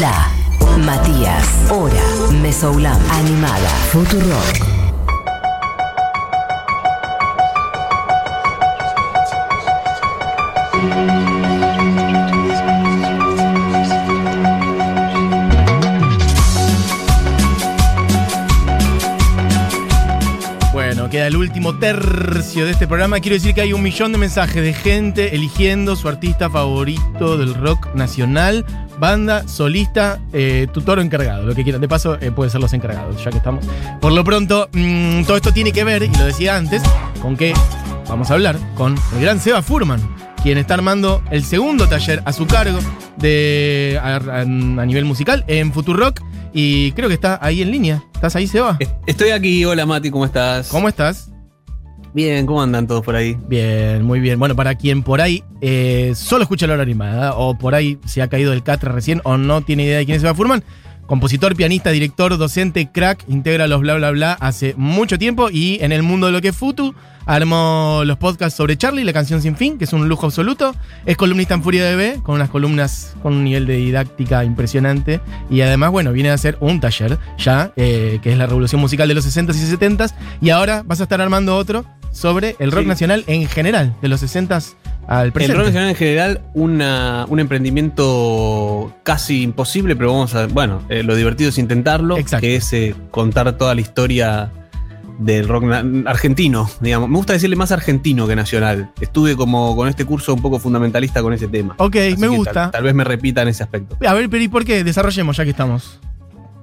La 0.00 0.30
Matías, 0.78 1.70
Hora, 1.70 2.02
Mesoulam, 2.42 2.98
Animada, 3.10 3.68
Futurock. 3.90 4.74
Bueno, 20.72 21.08
queda 21.08 21.28
el 21.28 21.36
último 21.36 21.78
tercio 21.78 22.66
de 22.66 22.72
este 22.72 22.86
programa. 22.86 23.20
Quiero 23.20 23.34
decir 23.34 23.54
que 23.54 23.60
hay 23.60 23.72
un 23.72 23.82
millón 23.82 24.12
de 24.12 24.18
mensajes 24.18 24.62
de 24.62 24.74
gente 24.74 25.34
eligiendo 25.34 25.96
su 25.96 26.08
artista 26.08 26.50
favorito 26.50 27.38
del 27.38 27.54
rock 27.54 27.94
nacional, 27.94 28.66
banda, 28.98 29.46
solista, 29.48 30.20
eh, 30.32 30.66
tutor 30.72 30.98
o 30.98 31.02
encargado, 31.02 31.44
lo 31.44 31.54
que 31.54 31.62
quieran. 31.64 31.80
De 31.80 31.88
paso, 31.88 32.16
eh, 32.20 32.30
pueden 32.30 32.50
ser 32.50 32.60
los 32.60 32.72
encargados, 32.72 33.22
ya 33.24 33.30
que 33.30 33.38
estamos. 33.38 33.64
Por 34.00 34.12
lo 34.12 34.22
pronto, 34.24 34.68
mm, 34.72 35.24
todo 35.24 35.36
esto 35.36 35.52
tiene 35.52 35.72
que 35.72 35.84
ver, 35.84 36.02
y 36.02 36.08
lo 36.08 36.24
decía 36.26 36.56
antes, 36.56 36.82
con 37.20 37.36
que 37.36 37.52
vamos 38.08 38.30
a 38.30 38.34
hablar 38.34 38.56
con 38.76 38.94
el 39.16 39.20
gran 39.22 39.40
Seba 39.40 39.62
Furman, 39.62 40.00
quien 40.42 40.58
está 40.58 40.74
armando 40.74 41.22
el 41.30 41.42
segundo 41.44 41.88
taller 41.88 42.22
a 42.24 42.32
su 42.32 42.46
cargo 42.46 42.78
de, 43.16 43.98
a, 44.02 44.16
a- 44.16 44.40
a 44.40 44.44
nivel 44.44 45.04
musical 45.04 45.44
en 45.48 45.72
Futurock. 45.72 46.20
Y 46.56 46.92
creo 46.92 47.08
que 47.08 47.14
está 47.14 47.38
ahí 47.42 47.62
en 47.62 47.72
línea. 47.72 48.04
¿Estás 48.14 48.36
ahí, 48.36 48.46
Seba? 48.46 48.76
Est- 48.78 48.92
Estoy 49.06 49.30
aquí, 49.30 49.64
hola 49.64 49.86
Mati, 49.86 50.10
¿cómo 50.10 50.24
estás? 50.24 50.68
¿Cómo 50.68 50.88
estás? 50.88 51.30
Bien, 52.14 52.46
¿cómo 52.46 52.62
andan 52.62 52.86
todos 52.86 53.02
por 53.04 53.16
ahí? 53.16 53.36
Bien, 53.48 54.04
muy 54.04 54.20
bien. 54.20 54.38
Bueno, 54.38 54.54
para 54.54 54.76
quien 54.76 55.02
por 55.02 55.20
ahí 55.20 55.42
eh, 55.60 56.12
solo 56.14 56.42
escucha 56.44 56.68
la 56.68 56.74
hora 56.74 56.84
animada, 56.84 57.34
o 57.34 57.58
por 57.58 57.74
ahí 57.74 57.98
se 58.04 58.22
ha 58.22 58.28
caído 58.28 58.52
del 58.52 58.62
catre 58.62 58.92
recién, 58.92 59.20
o 59.24 59.36
no 59.36 59.62
tiene 59.62 59.82
idea 59.82 59.98
de 59.98 60.04
quién 60.04 60.14
es 60.14 60.22
Seba 60.22 60.32
Furman, 60.32 60.62
compositor, 61.06 61.54
pianista, 61.56 61.90
director, 61.90 62.36
docente, 62.38 62.90
crack, 62.92 63.24
integra 63.28 63.66
los 63.66 63.80
bla 63.80 63.94
bla 63.94 64.10
bla 64.10 64.32
hace 64.40 64.74
mucho 64.76 65.18
tiempo 65.18 65.50
y 65.50 65.78
en 65.82 65.92
el 65.92 66.02
mundo 66.02 66.26
de 66.26 66.32
lo 66.32 66.40
que 66.40 66.48
es 66.48 66.56
Futu 66.56 66.94
armó 67.26 68.02
los 68.04 68.18
podcasts 68.18 68.56
sobre 68.56 68.76
Charlie, 68.76 69.02
la 69.04 69.12
canción 69.14 69.40
sin 69.40 69.56
fin, 69.56 69.78
que 69.78 69.84
es 69.84 69.92
un 69.94 70.08
lujo 70.08 70.26
absoluto. 70.26 70.74
Es 71.06 71.16
columnista 71.16 71.54
en 71.54 71.62
Furia 71.62 71.84
DB, 71.90 72.22
con 72.22 72.34
unas 72.34 72.50
columnas 72.50 73.16
con 73.22 73.32
un 73.34 73.44
nivel 73.44 73.66
de 73.66 73.76
didáctica 73.76 74.44
impresionante. 74.44 75.20
Y 75.50 75.62
además, 75.62 75.90
bueno, 75.90 76.12
viene 76.12 76.28
a 76.30 76.34
hacer 76.34 76.58
un 76.60 76.80
taller 76.80 77.18
ya, 77.38 77.72
eh, 77.76 78.18
que 78.22 78.30
es 78.32 78.36
la 78.36 78.46
revolución 78.46 78.78
musical 78.80 79.08
de 79.08 79.14
los 79.14 79.24
60s 79.24 79.54
y 79.56 79.74
70s. 79.74 80.14
Y 80.42 80.50
ahora 80.50 80.82
vas 80.84 81.00
a 81.00 81.04
estar 81.04 81.20
armando 81.22 81.56
otro 81.56 81.86
sobre 82.12 82.56
el 82.58 82.70
rock 82.70 82.82
Sí. 82.82 82.88
nacional 82.88 83.24
en 83.26 83.48
general, 83.48 83.94
de 84.02 84.08
los 84.08 84.22
60s 84.22 84.74
al 85.06 85.26
El 85.26 85.32
presente. 85.32 85.56
rock 85.56 85.66
nacional 85.66 85.90
en 85.90 85.96
general, 85.96 86.40
una, 86.54 87.26
un 87.28 87.40
emprendimiento 87.40 88.92
casi 89.02 89.42
imposible, 89.42 89.96
pero 89.96 90.12
vamos 90.12 90.34
a. 90.34 90.46
Bueno, 90.46 90.82
eh, 90.88 91.02
lo 91.02 91.14
divertido 91.16 91.50
es 91.50 91.58
intentarlo, 91.58 92.16
Exacto. 92.18 92.42
que 92.42 92.56
es 92.56 92.72
eh, 92.72 92.94
contar 93.10 93.52
toda 93.56 93.74
la 93.74 93.80
historia 93.80 94.50
del 95.18 95.46
rock 95.46 95.64
argentino, 96.06 96.68
digamos. 96.80 97.08
Me 97.08 97.16
gusta 97.16 97.32
decirle 97.34 97.54
más 97.56 97.70
argentino 97.72 98.26
que 98.26 98.34
nacional. 98.34 98.90
Estuve 99.00 99.36
como 99.36 99.76
con 99.76 99.88
este 99.88 100.04
curso 100.04 100.34
un 100.34 100.42
poco 100.42 100.58
fundamentalista 100.58 101.22
con 101.22 101.32
ese 101.32 101.46
tema. 101.46 101.74
Ok, 101.78 101.96
Así 101.96 102.16
me 102.16 102.28
gusta. 102.28 102.52
Tal, 102.52 102.70
tal 102.72 102.82
vez 102.84 102.94
me 102.94 103.04
repita 103.04 103.42
en 103.42 103.48
ese 103.48 103.62
aspecto. 103.62 103.96
A 104.06 104.14
ver, 104.14 104.28
pero 104.28 104.42
¿y 104.42 104.48
por 104.48 104.64
qué? 104.64 104.82
Desarrollemos 104.82 105.36
ya 105.36 105.44
que 105.44 105.50
estamos. 105.50 106.00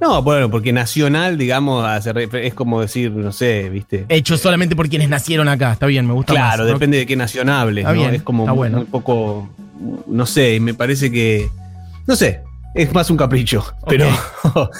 No, 0.01 0.23
bueno, 0.23 0.49
porque 0.49 0.73
nacional, 0.73 1.37
digamos, 1.37 1.85
es 2.33 2.53
como 2.55 2.81
decir, 2.81 3.11
no 3.11 3.31
sé, 3.31 3.69
¿viste? 3.69 4.05
Hecho 4.09 4.35
solamente 4.35 4.75
por 4.75 4.89
quienes 4.89 5.07
nacieron 5.09 5.47
acá. 5.47 5.71
Está 5.73 5.85
bien, 5.85 6.07
me 6.07 6.13
gusta 6.13 6.33
más. 6.33 6.41
Claro, 6.41 6.65
depende 6.65 6.97
de 6.97 7.05
qué 7.05 7.15
Está 7.83 7.93
¿no? 7.93 7.99
bien, 7.99 8.15
es 8.15 8.23
como 8.23 8.43
está 8.43 8.51
muy, 8.53 8.57
bueno. 8.57 8.77
muy 8.77 8.85
poco, 8.87 9.47
no 10.07 10.25
sé, 10.25 10.59
me 10.59 10.73
parece 10.73 11.11
que, 11.11 11.47
no 12.07 12.15
sé, 12.15 12.41
es 12.73 12.91
más 12.93 13.11
un 13.11 13.17
capricho, 13.17 13.63
pero, 13.87 14.07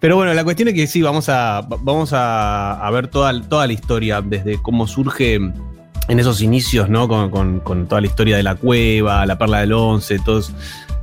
pero 0.00 0.16
bueno, 0.16 0.34
la 0.34 0.44
cuestión 0.44 0.68
es 0.68 0.74
que 0.74 0.86
sí, 0.86 1.00
vamos 1.00 1.28
a, 1.30 1.62
vamos 1.80 2.12
a, 2.12 2.74
a 2.86 2.90
ver 2.90 3.08
toda, 3.08 3.40
toda 3.40 3.66
la 3.66 3.72
historia, 3.72 4.20
desde 4.20 4.60
cómo 4.60 4.86
surge 4.86 5.36
en 5.36 6.18
esos 6.20 6.40
inicios, 6.42 6.88
¿no? 6.90 7.08
Con, 7.08 7.30
con- 7.30 7.60
con 7.60 7.86
toda 7.86 8.00
la 8.02 8.06
historia 8.06 8.36
de 8.36 8.42
la 8.42 8.54
cueva, 8.54 9.24
la 9.26 9.38
perla 9.38 9.60
del 9.60 9.72
once, 9.72 10.18
todos, 10.24 10.52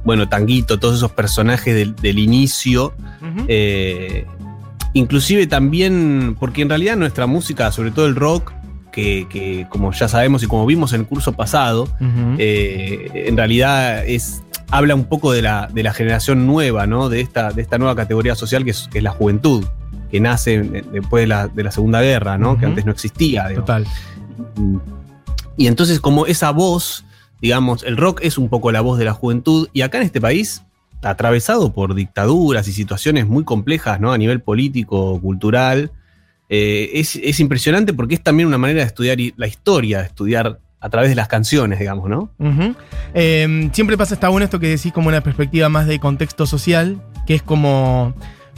bueno, 0.06 0.30
Tanguito, 0.30 0.80
todos 0.80 0.96
esos 0.96 1.12
personajes 1.12 1.76
del, 1.76 1.96
del 1.96 2.20
inicio. 2.20 2.94
Eh, 3.48 4.26
inclusive 4.94 5.48
también, 5.48 6.38
porque 6.40 6.62
en 6.62 6.70
realidad 6.70 6.96
nuestra 6.96 7.26
música, 7.28 7.72
sobre 7.72 7.92
todo 7.92 8.06
el 8.06 8.16
rock, 8.16 8.54
que, 8.94 9.28
que 9.30 9.68
como 9.70 9.92
ya 9.92 10.08
sabemos 10.08 10.42
y 10.44 10.48
como 10.48 10.66
vimos 10.66 10.94
en 10.94 11.02
el 11.02 11.08
curso 11.08 11.34
pasado, 11.34 11.90
eh, 12.38 13.12
en 13.28 13.36
realidad 13.36 14.06
es, 14.06 14.42
habla 14.72 14.96
un 14.96 15.04
poco 15.06 15.34
de 15.34 15.42
la, 15.42 15.68
de 15.74 15.84
la 15.84 15.92
generación 15.94 16.48
nueva, 16.48 16.88
¿no? 16.88 17.10
De 17.10 17.20
esta, 17.20 17.52
de 17.52 17.62
esta 17.62 17.78
nueva 17.78 17.94
categoría 17.96 18.36
social 18.36 18.64
que 18.64 18.72
es, 18.72 18.88
que 18.90 19.00
es 19.00 19.04
la 19.04 19.12
juventud, 19.12 19.66
que 20.10 20.20
nace 20.22 20.62
de- 20.62 20.82
después 20.84 21.24
de 21.24 21.28
la, 21.28 21.48
de 21.50 21.64
la 21.64 21.72
Segunda 21.72 22.02
Guerra, 22.02 22.38
¿no? 22.38 22.58
Que 22.58 22.66
antes 22.68 22.86
no 22.86 22.92
existía. 22.94 23.50
digamos. 23.50 23.66
Total. 23.66 23.86
Y 25.58 25.68
entonces 25.68 26.00
como 26.00 26.26
esa 26.26 26.52
voz, 26.52 27.05
digamos, 27.46 27.84
el 27.84 27.96
rock 27.96 28.22
es 28.24 28.40
un 28.40 28.50
poco 28.50 28.72
la 28.72 28.82
voz 28.82 28.98
de 28.98 29.06
la 29.06 29.14
juventud 29.14 29.70
y 29.72 29.82
acá 29.82 30.00
en 30.00 30.06
este 30.06 30.20
país, 30.20 30.64
atravesado 31.04 31.74
por 31.74 31.94
dictaduras 31.94 32.68
y 32.68 32.72
situaciones 32.72 33.28
muy 33.28 33.44
complejas, 33.44 34.00
¿no? 34.00 34.12
A 34.12 34.18
nivel 34.18 34.42
político, 34.42 35.22
cultural, 35.22 35.92
eh, 36.50 36.90
es, 36.96 37.16
es 37.18 37.40
impresionante 37.40 37.94
porque 37.94 38.16
es 38.16 38.24
también 38.24 38.48
una 38.48 38.58
manera 38.58 38.80
de 38.80 38.88
estudiar 38.88 39.20
la 39.36 39.46
historia, 39.46 40.00
de 40.00 40.06
estudiar 40.06 40.60
a 40.80 40.90
través 40.90 41.12
de 41.12 41.16
las 41.16 41.28
canciones, 41.28 41.78
digamos, 41.78 42.10
¿no? 42.10 42.32
Eh, 43.14 43.70
siempre 43.74 43.96
pasa, 43.96 44.16
está 44.16 44.30
bueno 44.30 44.46
esto 44.46 44.60
que 44.60 44.70
decís 44.70 44.92
como 44.92 45.10
una 45.10 45.22
perspectiva 45.22 45.70
más 45.70 45.86
de 45.86 46.00
contexto 46.00 46.48
social, 46.48 47.00
que 47.28 47.36
es 47.36 47.44
como, 47.44 48.16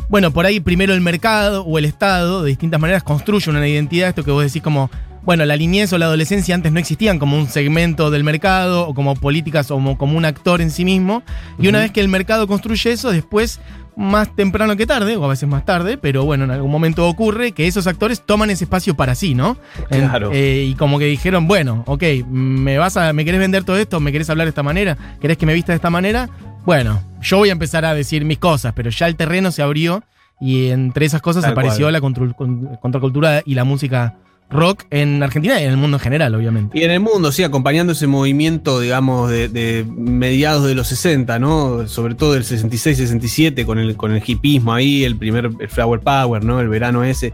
bueno, 0.08 0.32
por 0.32 0.46
ahí 0.46 0.62
primero 0.62 0.94
el 0.94 1.02
mercado 1.02 1.66
o 1.66 1.78
el 1.78 1.84
Estado 1.84 2.42
de 2.42 2.52
distintas 2.52 2.80
maneras 2.80 3.04
construye 3.04 3.50
una 3.50 3.68
identidad, 3.68 4.08
esto 4.08 4.24
que 4.24 4.32
vos 4.32 4.46
decís 4.46 4.62
como, 4.62 4.90
bueno, 5.28 5.44
la 5.44 5.58
niñez 5.58 5.92
o 5.92 5.98
la 5.98 6.06
adolescencia 6.06 6.56
antes 6.56 6.72
no 6.72 6.80
existían 6.80 7.20
como 7.20 7.38
un 7.38 7.50
segmento 7.50 8.12
del 8.12 8.24
mercado 8.24 8.88
o 8.88 8.94
como 8.94 9.14
políticas 9.14 9.70
o 9.72 9.74
como, 9.74 9.98
como 9.98 10.18
un 10.18 10.24
actor 10.24 10.62
en 10.62 10.72
sí 10.72 10.86
mismo, 10.86 11.22
y 11.60 11.68
una 11.68 11.80
vez 11.80 11.92
que 11.92 12.00
el 12.00 12.08
mercado 12.08 12.48
construye 12.48 12.94
eso, 12.94 13.12
después 13.12 13.60
más 13.98 14.34
temprano 14.34 14.78
que 14.78 14.86
tarde, 14.86 15.18
o 15.18 15.26
a 15.26 15.28
veces 15.28 15.50
más 15.50 15.66
tarde, 15.66 15.98
pero 15.98 16.24
bueno, 16.24 16.46
en 16.46 16.52
algún 16.52 16.72
momento 16.72 17.06
ocurre 17.10 17.52
que 17.52 17.68
esos 17.68 17.88
actores 17.88 18.22
toman 18.22 18.52
ese 18.52 18.64
espacio 18.64 18.96
para 18.96 19.16
sí, 19.16 19.36
¿no? 19.36 19.58
Claro. 19.90 20.32
eh, 20.32 20.66
y 20.70 20.76
como 20.76 20.98
que 20.98 21.08
dijeron, 21.08 21.46
bueno, 21.46 21.84
ok, 21.88 22.04
me 22.30 22.78
vas 22.78 22.96
a, 22.96 23.12
me 23.12 23.26
querés 23.26 23.42
vender 23.42 23.66
todo 23.66 23.76
esto, 23.78 24.00
me 24.00 24.14
querés 24.14 24.30
hablar 24.30 24.46
de 24.46 24.52
esta 24.52 24.64
manera, 24.64 24.98
querés 25.20 25.36
que 25.36 25.46
me 25.46 25.54
vista 25.54 25.74
de 25.74 25.76
esta 25.76 25.90
manera, 25.90 26.30
bueno, 26.66 27.04
yo 27.22 27.40
voy 27.40 27.50
a 27.50 27.52
empezar 27.52 27.84
a 27.84 27.94
decir 27.94 28.24
mis 28.24 28.38
cosas, 28.38 28.72
pero 28.74 28.92
ya 28.92 29.08
el 29.08 29.18
terreno 29.18 29.52
se 29.52 29.62
abrió 29.62 30.06
y 30.40 30.70
entre 30.70 31.06
esas 31.06 31.22
cosas 31.22 31.44
Tal 31.44 31.52
apareció 31.52 31.88
cual. 31.88 31.94
la 31.94 32.78
contracultura 32.80 33.42
y 33.46 33.56
la 33.56 33.66
música 33.66 34.16
rock 34.50 34.84
en 34.92 35.22
Argentina 35.22 35.60
y 35.60 35.66
en 35.66 35.72
el 35.72 35.78
mundo 35.78 35.98
en 35.98 36.02
general, 36.02 36.34
obviamente. 36.36 36.80
Y 36.80 36.84
en 36.84 36.92
el 36.92 37.00
mundo, 37.02 37.32
sí, 37.32 37.44
acompañando 37.44 37.94
ese 37.94 38.08
movimiento, 38.08 38.80
digamos, 38.80 39.30
de, 39.30 39.50
de 39.50 39.86
mediados 39.86 40.66
de 40.66 40.74
los 40.76 40.88
60, 40.88 41.38
¿no? 41.40 41.88
Sobre 41.88 42.16
todo 42.16 42.34
del 42.34 42.44
66, 42.46 42.98
67, 42.98 43.66
con 43.66 43.78
el, 43.80 43.96
con 43.98 44.14
el 44.14 44.24
hipismo 44.26 44.74
ahí, 44.74 45.04
el 45.04 45.18
primer 45.18 45.50
el 45.60 45.68
Flower 45.70 46.00
Power, 46.00 46.44
¿no? 46.46 46.60
El 46.62 46.70
verano 46.70 47.04
ese. 47.04 47.34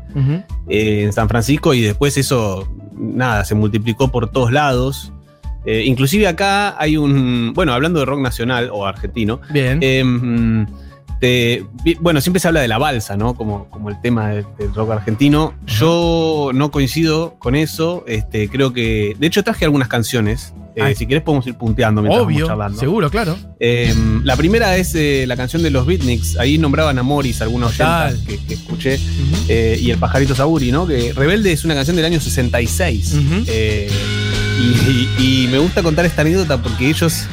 Eh, 0.70 1.04
en 1.04 1.14
San 1.14 1.30
Francisco 1.30 1.74
y 1.74 1.82
después 1.82 2.18
eso, 2.18 2.68
nada, 2.98 3.46
se 3.46 3.54
multiplicó 3.56 4.12
por 4.12 4.32
todos 4.32 4.52
lados. 4.52 5.12
Eh, 5.66 5.84
inclusive 5.86 6.28
acá 6.28 6.76
hay 6.82 6.98
un, 6.98 7.54
bueno, 7.54 7.74
hablando 7.74 8.00
de 8.00 8.06
rock 8.06 8.20
nacional 8.22 8.70
o 8.74 8.86
argentino, 8.86 9.40
Bien. 9.52 9.80
eh, 9.82 10.04
te- 11.24 11.66
vi- 11.86 11.96
bueno, 12.02 12.20
siempre 12.20 12.42
se 12.42 12.50
habla 12.50 12.60
de 12.60 12.68
la 12.68 12.78
balsa, 12.78 13.16
¿no? 13.16 13.34
Como, 13.34 13.70
como 13.70 13.90
el 13.90 14.02
tema 14.02 14.28
del, 14.32 14.46
del 14.60 14.74
rock 14.74 14.92
argentino. 14.92 15.54
Yo 15.66 16.52
no 16.54 16.70
coincido 16.70 17.36
con 17.40 17.56
eso, 17.56 18.04
este, 18.10 18.50
creo 18.50 18.74
que, 18.74 19.16
de 19.18 19.28
hecho 19.28 19.42
traje 19.42 19.64
algunas 19.64 19.88
canciones. 19.88 20.54
eh, 20.76 20.96
si 20.98 21.06
querés 21.06 21.24
podemos 21.24 21.48
ir 21.48 21.56
punteando 21.56 22.02
mientras 22.02 22.26
Obvio, 22.26 22.40
vamos 22.40 22.50
charlando. 22.50 22.80
seguro, 22.82 23.10
claro. 23.10 23.38
Eh, 23.62 23.96
la 24.26 24.36
primera 24.36 24.76
es 24.76 24.94
eh, 24.96 25.24
la 25.26 25.38
canción 25.38 25.64
de 25.64 25.70
los 25.70 25.86
Beatniks. 25.86 26.38
Ahí 26.40 26.58
nombraban 26.58 27.00
a 27.00 27.04
Morris, 27.04 27.42
algunos 27.42 27.72
que, 27.78 28.38
que 28.46 28.54
escuché. 28.56 29.00
Eh, 29.48 29.80
y 29.82 29.92
el 29.92 29.98
pajarito 30.00 30.36
Saburi, 30.36 30.74
¿no? 30.74 30.86
Que 30.86 31.14
Rebelde 31.14 31.54
es 31.54 31.64
una 31.64 31.74
canción 31.76 31.96
del 31.96 32.04
año 32.06 32.20
66. 32.20 33.14
Ujú. 33.14 33.44
Eh, 33.48 33.90
y, 34.60 35.20
y- 35.22 35.44
y 35.46 35.48
me 35.48 35.58
gusta 35.60 35.82
contar 35.84 36.06
esta 36.06 36.22
anécdota 36.22 36.62
porque 36.62 36.90
ellos 36.90 37.28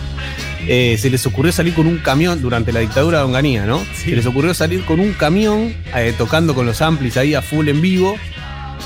eh, 0.73 0.97
se 0.99 1.11
les 1.11 1.27
ocurrió 1.27 1.51
salir 1.51 1.75
con 1.75 1.87
un 1.89 1.99
camión 1.99 2.41
durante 2.41 2.73
la 2.73 2.79
dictadura 2.81 3.19
de 3.19 3.25
Onganía, 3.25 3.67
¿no? 3.67 3.81
Sí. 3.95 4.11
Se 4.11 4.17
les 4.17 4.27
ocurrió 4.27 4.55
salir 4.55 4.85
con 4.85 5.01
un 5.01 5.13
camión 5.15 5.75
eh, 5.97 6.15
tocando 6.17 6.55
con 6.55 6.65
los 6.65 6.81
amplis 6.81 7.17
ahí 7.17 7.35
a 7.35 7.43
full 7.43 7.69
en 7.69 7.81
vivo. 7.81 8.15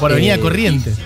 Por 0.01 0.11
Avenida 0.13 0.35
Eh, 0.37 0.41
Corrientes. 0.41 0.97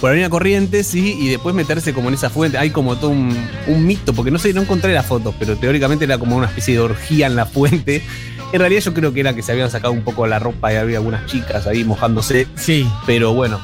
Por 0.00 0.10
Avenida 0.10 0.28
Corrientes, 0.30 0.86
sí, 0.86 1.16
y 1.20 1.28
después 1.28 1.54
meterse 1.54 1.92
como 1.92 2.08
en 2.08 2.14
esa 2.14 2.30
fuente. 2.30 2.56
Hay 2.58 2.70
como 2.70 2.96
todo 2.96 3.10
un, 3.10 3.36
un 3.66 3.86
mito, 3.86 4.12
porque 4.14 4.30
no 4.30 4.38
sé, 4.38 4.52
no 4.54 4.62
encontré 4.62 4.92
las 4.94 5.06
fotos, 5.06 5.34
pero 5.38 5.56
teóricamente 5.56 6.04
era 6.06 6.16
como 6.18 6.36
una 6.36 6.46
especie 6.46 6.74
de 6.74 6.80
orgía 6.80 7.26
en 7.26 7.36
la 7.36 7.44
fuente. 7.46 8.02
En 8.52 8.60
realidad 8.60 8.80
yo 8.80 8.94
creo 8.94 9.12
que 9.12 9.18
era 9.20 9.34
que 9.34 9.42
se 9.42 9.50
habían 9.50 9.68
sacado 9.72 9.92
un 9.92 10.02
poco 10.02 10.24
la 10.28 10.38
ropa 10.38 10.72
y 10.72 10.76
había 10.76 10.98
algunas 10.98 11.26
chicas 11.26 11.66
ahí 11.66 11.82
mojándose. 11.82 12.46
Sí. 12.54 12.88
Pero 13.04 13.34
bueno, 13.34 13.60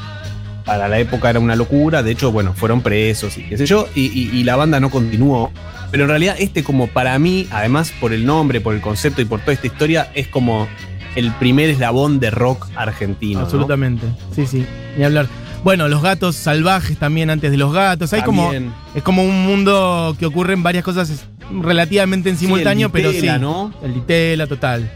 para 0.65 0.89
la 0.89 0.99
época 0.99 1.31
era 1.31 1.39
una 1.39 1.55
locura. 1.55 2.03
De 2.03 2.11
hecho, 2.11 2.33
bueno, 2.33 2.53
fueron 2.53 2.81
presos 2.83 3.39
y 3.39 3.45
qué 3.45 3.57
sé 3.57 3.65
yo. 3.65 3.89
Y, 3.95 4.07
y- 4.07 4.31
y 4.37 4.43
la 4.43 4.57
banda 4.57 4.81
no 4.81 4.91
continuó. 4.91 5.53
Pero 5.93 6.05
en 6.05 6.09
realidad 6.11 6.35
este 6.39 6.65
como 6.65 6.89
para 6.89 7.17
mí, 7.21 7.47
además 7.53 7.93
por 8.01 8.13
el 8.13 8.27
nombre, 8.27 8.61
por 8.61 8.75
el 8.75 8.81
concepto 8.81 9.23
y 9.23 9.25
por 9.27 9.41
toda 9.41 9.53
esta 9.53 9.69
historia, 9.69 10.11
es 10.15 10.27
como 10.27 10.67
el 11.15 11.31
primer 11.33 11.69
eslabón 11.71 12.19
de 12.19 12.31
rock 12.31 12.67
argentino. 12.75 13.39
¿no? 13.41 13.45
Absolutamente. 13.45 14.07
Sí, 14.35 14.47
sí. 14.47 14.67
Ni 14.99 15.05
hablar. 15.05 15.29
Bueno, 15.63 15.87
los 15.89 16.03
gatos 16.03 16.35
salvajes 16.35 16.99
también 16.99 17.31
antes 17.31 17.51
de 17.53 17.57
los 17.57 17.73
gatos. 17.73 18.13
Hay 18.15 18.23
como. 18.23 18.45
También. 18.51 18.73
Es 18.97 19.03
como 19.05 19.23
un 19.23 19.45
mundo 19.47 20.17
que 20.19 20.27
ocurren 20.27 20.63
varias 20.65 20.83
cosas 20.83 21.25
relativamente 21.61 22.31
en 22.31 22.37
Sí, 22.37 22.47
el 22.47 22.49
simultáneo, 22.49 22.91
pero 22.91 23.11
sí. 23.11 23.17
Ditela, 23.17 23.39
¿no? 23.39 23.73
El 23.85 23.95
Ditela, 23.95 24.47
total. 24.49 24.91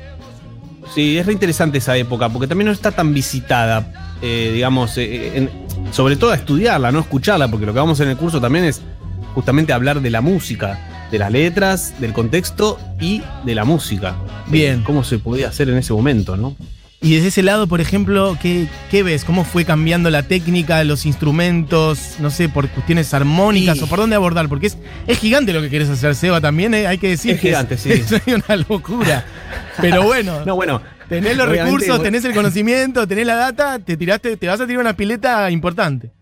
Sí, 0.95 1.19
es 1.19 1.27
re 1.27 1.33
interesante 1.33 1.79
esa 1.79 1.97
época, 1.97 2.29
porque 2.31 2.47
también 2.47 2.67
no 2.67 2.73
está 2.73 2.91
tan 2.93 3.13
visitada, 3.13 4.17
eh, 4.23 4.51
digamos, 4.55 4.97
eh, 4.99 5.37
en- 5.37 5.51
sobre 5.93 6.17
todo 6.17 6.31
a 6.31 6.37
estudiarla, 6.37 6.91
no 6.93 7.01
escucharla, 7.01 7.49
porque 7.49 7.67
lo 7.67 7.73
que 7.73 7.79
vamos 7.81 8.01
en 8.01 8.09
el 8.09 8.17
curso 8.17 8.41
también 8.41 8.65
es 8.65 8.81
justamente 9.37 9.75
hablar 9.75 10.01
de 10.01 10.09
la 10.09 10.23
música, 10.23 10.79
de 11.11 11.19
las 11.19 11.31
letras, 11.31 12.01
del 12.01 12.15
contexto 12.15 12.81
y 12.99 13.21
de 13.45 13.55
la 13.55 13.67
música. 13.67 14.17
Bien. 14.47 14.83
¿Cómo 14.83 15.05
se 15.05 15.19
podía 15.19 15.49
hacer 15.49 15.69
en 15.69 15.77
ese 15.77 15.93
momento, 15.93 16.39
no? 16.39 16.57
Y 17.03 17.15
desde 17.17 17.29
ese 17.29 17.43
lado, 17.43 17.67
por 17.67 17.83
ejemplo, 17.83 18.39
¿qué, 18.41 18.67
qué 18.91 19.03
ves? 19.03 19.27
¿Cómo 19.27 19.45
fue 19.45 19.67
cambiando 19.67 20.09
la 20.09 20.23
técnica, 20.23 20.83
los 20.85 21.05
instrumentos, 21.05 22.17
no 22.19 22.31
sé, 22.31 22.49
por 22.49 22.67
cuestiones 22.71 23.13
armónicas 23.13 23.83
o 23.83 23.87
por 23.87 23.99
dónde 23.99 24.17
abordar? 24.17 24.49
Porque 24.49 24.69
es, 24.69 24.79
es 25.07 25.19
gigante 25.19 25.53
lo 25.53 25.61
que 25.61 25.69
querés 25.69 25.91
hacer, 25.91 26.15
Seba, 26.15 26.41
también, 26.41 26.73
¿eh? 26.73 26.87
hay 26.87 26.97
que 26.97 27.11
decir 27.11 27.33
Es 27.33 27.41
que 27.43 27.49
gigante, 27.49 27.77
sí. 27.77 27.93
es 27.93 28.11
una 28.27 28.57
locura. 28.57 29.27
Pero 29.79 30.05
bueno, 30.05 30.43
No, 30.47 30.55
bueno. 30.57 30.81
tenés 31.11 31.37
los 31.37 31.47
recursos, 31.47 32.03
tenés 32.03 32.25
el 32.25 32.33
conocimiento, 32.33 33.07
tenés 33.07 33.27
la 33.27 33.37
data, 33.37 33.79
te 33.79 33.99
tiraste, 33.99 34.39
te 34.39 34.49
vas 34.49 34.63
a 34.63 34.67
tirar 34.67 34.81
una 34.81 34.97
pileta 34.97 35.51
importante. 35.51 36.16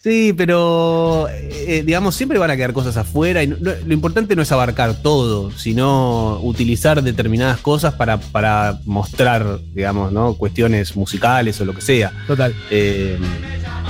Sí, 0.00 0.32
pero 0.32 1.26
eh, 1.28 1.82
digamos, 1.84 2.14
siempre 2.14 2.38
van 2.38 2.50
a 2.52 2.56
quedar 2.56 2.72
cosas 2.72 2.96
afuera 2.96 3.42
y 3.42 3.48
no- 3.48 3.56
no- 3.60 3.72
lo 3.84 3.92
importante 3.92 4.36
no 4.36 4.42
es 4.42 4.52
abarcar 4.52 5.02
todo, 5.02 5.50
sino 5.50 6.38
utilizar 6.42 7.02
determinadas 7.02 7.58
cosas 7.58 7.94
para, 7.94 8.18
para 8.18 8.78
mostrar, 8.86 9.58
digamos, 9.74 10.12
¿no? 10.12 10.34
cuestiones 10.34 10.94
musicales 10.94 11.60
o 11.60 11.64
lo 11.64 11.74
que 11.74 11.80
sea. 11.80 12.12
Total. 12.28 12.54
Eh, 12.70 13.18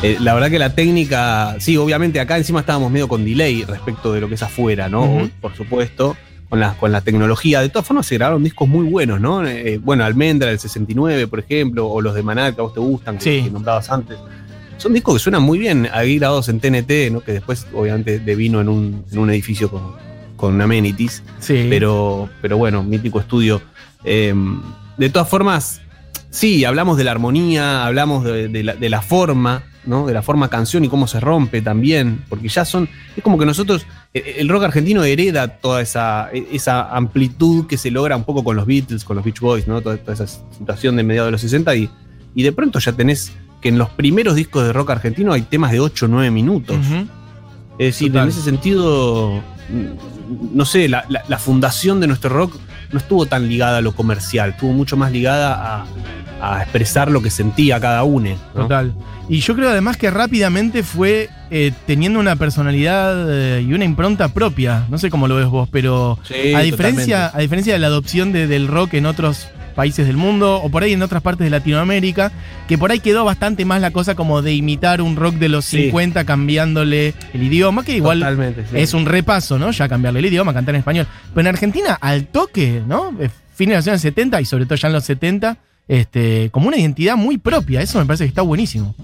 eh, 0.02 0.16
la 0.20 0.32
verdad 0.32 0.48
que 0.50 0.58
la 0.58 0.74
técnica, 0.74 1.56
sí, 1.60 1.76
obviamente 1.76 2.20
acá 2.20 2.38
encima 2.38 2.60
estábamos 2.60 2.90
medio 2.90 3.06
con 3.06 3.24
delay 3.26 3.64
respecto 3.64 4.12
de 4.14 4.22
lo 4.22 4.28
que 4.28 4.36
es 4.36 4.42
afuera, 4.42 4.88
¿no? 4.88 5.28
Por 5.42 5.54
supuesto, 5.56 6.16
con 6.48 6.58
la, 6.58 6.72
con 6.78 6.90
la 6.90 7.02
tecnología. 7.02 7.60
De 7.60 7.68
todas 7.68 7.86
formas 7.86 8.06
se 8.06 8.14
grabaron 8.14 8.42
discos 8.42 8.66
muy 8.66 8.86
buenos, 8.88 9.20
¿no? 9.20 9.46
Eh, 9.46 9.78
bueno, 9.82 10.04
Almendra 10.04 10.48
del 10.48 10.58
69, 10.58 11.26
por 11.26 11.40
ejemplo, 11.40 11.86
o 11.86 12.00
los 12.00 12.14
de 12.14 12.22
Maná 12.22 12.54
que 12.54 12.60
a 12.62 12.64
vos 12.64 12.72
te 12.72 12.80
gustan, 12.80 13.18
que, 13.18 13.24
Sí. 13.24 13.44
que 13.44 13.50
nombrabas 13.50 13.90
antes. 13.90 14.16
Son 14.78 14.92
discos 14.92 15.16
que 15.16 15.18
suenan 15.18 15.42
muy 15.42 15.58
bien, 15.58 15.88
ahí 15.92 16.18
grabados 16.18 16.48
en 16.48 16.60
TNT, 16.60 17.12
¿no? 17.12 17.20
Que 17.20 17.32
después, 17.32 17.66
obviamente, 17.74 18.20
devino 18.20 18.60
en 18.60 18.68
un, 18.68 19.04
en 19.10 19.18
un 19.18 19.28
edificio 19.28 19.70
con, 19.70 19.92
con 20.36 20.60
amenities. 20.60 21.22
Sí. 21.40 21.66
Pero, 21.68 22.30
pero 22.40 22.56
bueno, 22.56 22.84
mítico 22.84 23.18
estudio. 23.20 23.60
Eh, 24.04 24.32
de 24.96 25.10
todas 25.10 25.28
formas, 25.28 25.80
sí, 26.30 26.64
hablamos 26.64 26.96
de 26.96 27.04
la 27.04 27.10
armonía, 27.10 27.84
hablamos 27.84 28.24
de, 28.24 28.48
de 28.48 28.62
la, 28.62 28.76
de 28.76 28.88
la 28.88 29.02
forma, 29.02 29.64
¿no? 29.84 30.06
De 30.06 30.14
la 30.14 30.22
forma 30.22 30.48
canción 30.48 30.84
y 30.84 30.88
cómo 30.88 31.08
se 31.08 31.18
rompe 31.18 31.60
también, 31.60 32.24
porque 32.28 32.48
ya 32.48 32.64
son, 32.64 32.88
es 33.16 33.22
como 33.24 33.36
que 33.36 33.46
nosotros, 33.46 33.84
eh, 34.14 34.36
el 34.38 34.48
rock 34.48 34.62
argentino 34.62 35.02
hereda 35.02 35.58
toda 35.58 35.82
esa, 35.82 36.30
esa 36.30 36.94
amplitud 36.94 37.66
que 37.66 37.76
se 37.76 37.90
logra 37.90 38.16
un 38.16 38.24
poco 38.24 38.44
con 38.44 38.54
los 38.54 38.64
Beatles, 38.64 39.02
con 39.02 39.16
los 39.16 39.24
Beach 39.24 39.40
Boys, 39.40 39.66
¿no? 39.66 39.80
Toda, 39.80 39.96
toda 39.96 40.12
esa 40.14 40.26
situación 40.26 40.94
de 40.94 41.02
mediados 41.02 41.28
de 41.28 41.32
los 41.32 41.40
60 41.40 41.74
y, 41.74 41.90
y 42.36 42.42
de 42.44 42.52
pronto 42.52 42.78
ya 42.78 42.92
tenés 42.92 43.32
que 43.60 43.68
en 43.68 43.78
los 43.78 43.88
primeros 43.90 44.34
discos 44.36 44.64
de 44.64 44.72
rock 44.72 44.90
argentino 44.90 45.32
hay 45.32 45.42
temas 45.42 45.72
de 45.72 45.80
8 45.80 46.06
o 46.06 46.08
9 46.08 46.30
minutos. 46.30 46.76
Es 47.78 47.86
decir, 47.86 48.08
Total. 48.12 48.24
en 48.24 48.28
ese 48.30 48.42
sentido, 48.42 49.42
no 50.52 50.64
sé, 50.64 50.88
la, 50.88 51.04
la- 51.08 51.22
la 51.28 51.38
fundación 51.38 52.00
de 52.00 52.06
nuestro 52.06 52.30
rock 52.30 52.56
no 52.92 52.98
estuvo 52.98 53.26
tan 53.26 53.48
ligada 53.48 53.78
a 53.78 53.80
lo 53.80 53.92
comercial, 53.94 54.50
estuvo 54.50 54.72
mucho 54.72 54.96
más 54.96 55.12
ligada 55.12 55.84
a, 56.40 56.54
a 56.56 56.62
expresar 56.62 57.10
lo 57.10 57.20
que 57.22 57.30
sentía 57.30 57.78
cada 57.80 58.02
uno. 58.04 58.30
¿no? 58.54 58.62
Total. 58.62 58.94
Y 59.28 59.40
yo 59.40 59.54
creo 59.54 59.68
además 59.70 59.96
que 59.98 60.10
rápidamente 60.10 60.82
fue 60.82 61.28
eh, 61.50 61.72
teniendo 61.86 62.18
una 62.18 62.34
personalidad 62.36 63.26
eh, 63.28 63.62
y 63.62 63.72
una 63.74 63.84
impronta 63.84 64.28
propia. 64.28 64.86
No 64.88 64.96
sé 64.98 65.10
cómo 65.10 65.28
lo 65.28 65.36
ves 65.36 65.46
vos, 65.48 65.68
pero 65.70 66.18
Sí, 66.24 66.54
a, 66.54 66.60
diferencia, 66.60 67.16
totalmente. 67.16 67.36
a 67.36 67.40
diferencia 67.40 67.72
de 67.74 67.78
la 67.78 67.86
adopción 67.88 68.32
de- 68.32 68.46
del 68.46 68.68
rock 68.68 68.94
en 68.94 69.04
otros 69.06 69.48
países 69.78 70.08
del 70.08 70.16
mundo 70.16 70.56
o 70.60 70.68
por 70.70 70.82
ahí 70.82 70.92
en 70.92 71.02
otras 71.02 71.22
partes 71.22 71.44
de 71.44 71.50
Latinoamérica, 71.50 72.32
que 72.66 72.76
por 72.76 72.90
ahí 72.90 72.98
quedó 72.98 73.24
bastante 73.24 73.64
más 73.64 73.80
la 73.80 73.92
cosa 73.92 74.16
como 74.16 74.42
de 74.42 74.52
imitar 74.52 75.00
un 75.00 75.14
rock 75.14 75.36
de 75.36 75.48
los 75.48 75.64
Sí. 75.66 75.84
50 75.84 76.24
cambiándole 76.24 77.14
el 77.32 77.42
idioma, 77.44 77.84
que 77.84 77.96
igual 77.96 78.18
Totalmente, 78.18 78.62
sí. 78.68 78.76
es 78.76 78.92
un 78.92 79.06
repaso, 79.06 79.56
¿no? 79.56 79.70
Ya 79.70 79.88
cambiarle 79.88 80.18
el 80.18 80.26
idioma, 80.26 80.52
cantar 80.52 80.74
en 80.74 80.80
español. 80.80 81.06
Pero 81.32 81.40
en 81.42 81.46
Argentina, 81.54 81.96
al 82.00 82.26
toque, 82.26 82.82
¿no? 82.86 83.12
Eh, 83.20 83.30
Fines 83.54 83.72
de 83.72 83.76
los 83.78 83.88
años 83.88 84.00
70 84.02 84.40
y 84.40 84.44
sobre 84.44 84.66
todo 84.66 84.74
ya 84.74 84.88
en 84.88 84.94
los 84.94 85.04
70, 85.04 85.56
este, 85.86 86.48
como 86.50 86.68
una 86.68 86.76
identidad 86.76 87.16
muy 87.16 87.38
propia. 87.38 87.80
Eso 87.80 87.98
me 88.00 88.04
parece 88.06 88.24
que 88.24 88.28
está 88.28 88.42
buenísimo. 88.42 88.94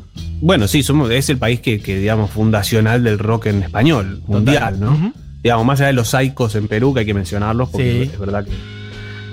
Bueno, 0.40 0.66
sí, 0.68 0.82
somos, 0.82 1.10
es 1.10 1.30
el 1.30 1.38
país 1.38 1.60
que, 1.60 1.80
que, 1.80 1.96
digamos, 1.98 2.30
fundacional 2.30 3.02
del 3.04 3.18
rock 3.18 3.46
en 3.46 3.62
español, 3.62 4.22
mundial, 4.26 4.78
¿no? 4.80 5.12
Digamos, 5.42 5.66
más 5.66 5.80
allá 5.80 5.88
de 5.88 5.92
los 5.94 6.08
saicos 6.08 6.54
en 6.56 6.66
Perú, 6.68 6.92
que 6.94 7.00
hay 7.00 7.06
que 7.06 7.14
mencionarlos, 7.14 7.68
porque 7.70 8.04
Sí. 8.06 8.10
es 8.12 8.18
verdad 8.18 8.44
que. 8.44 8.52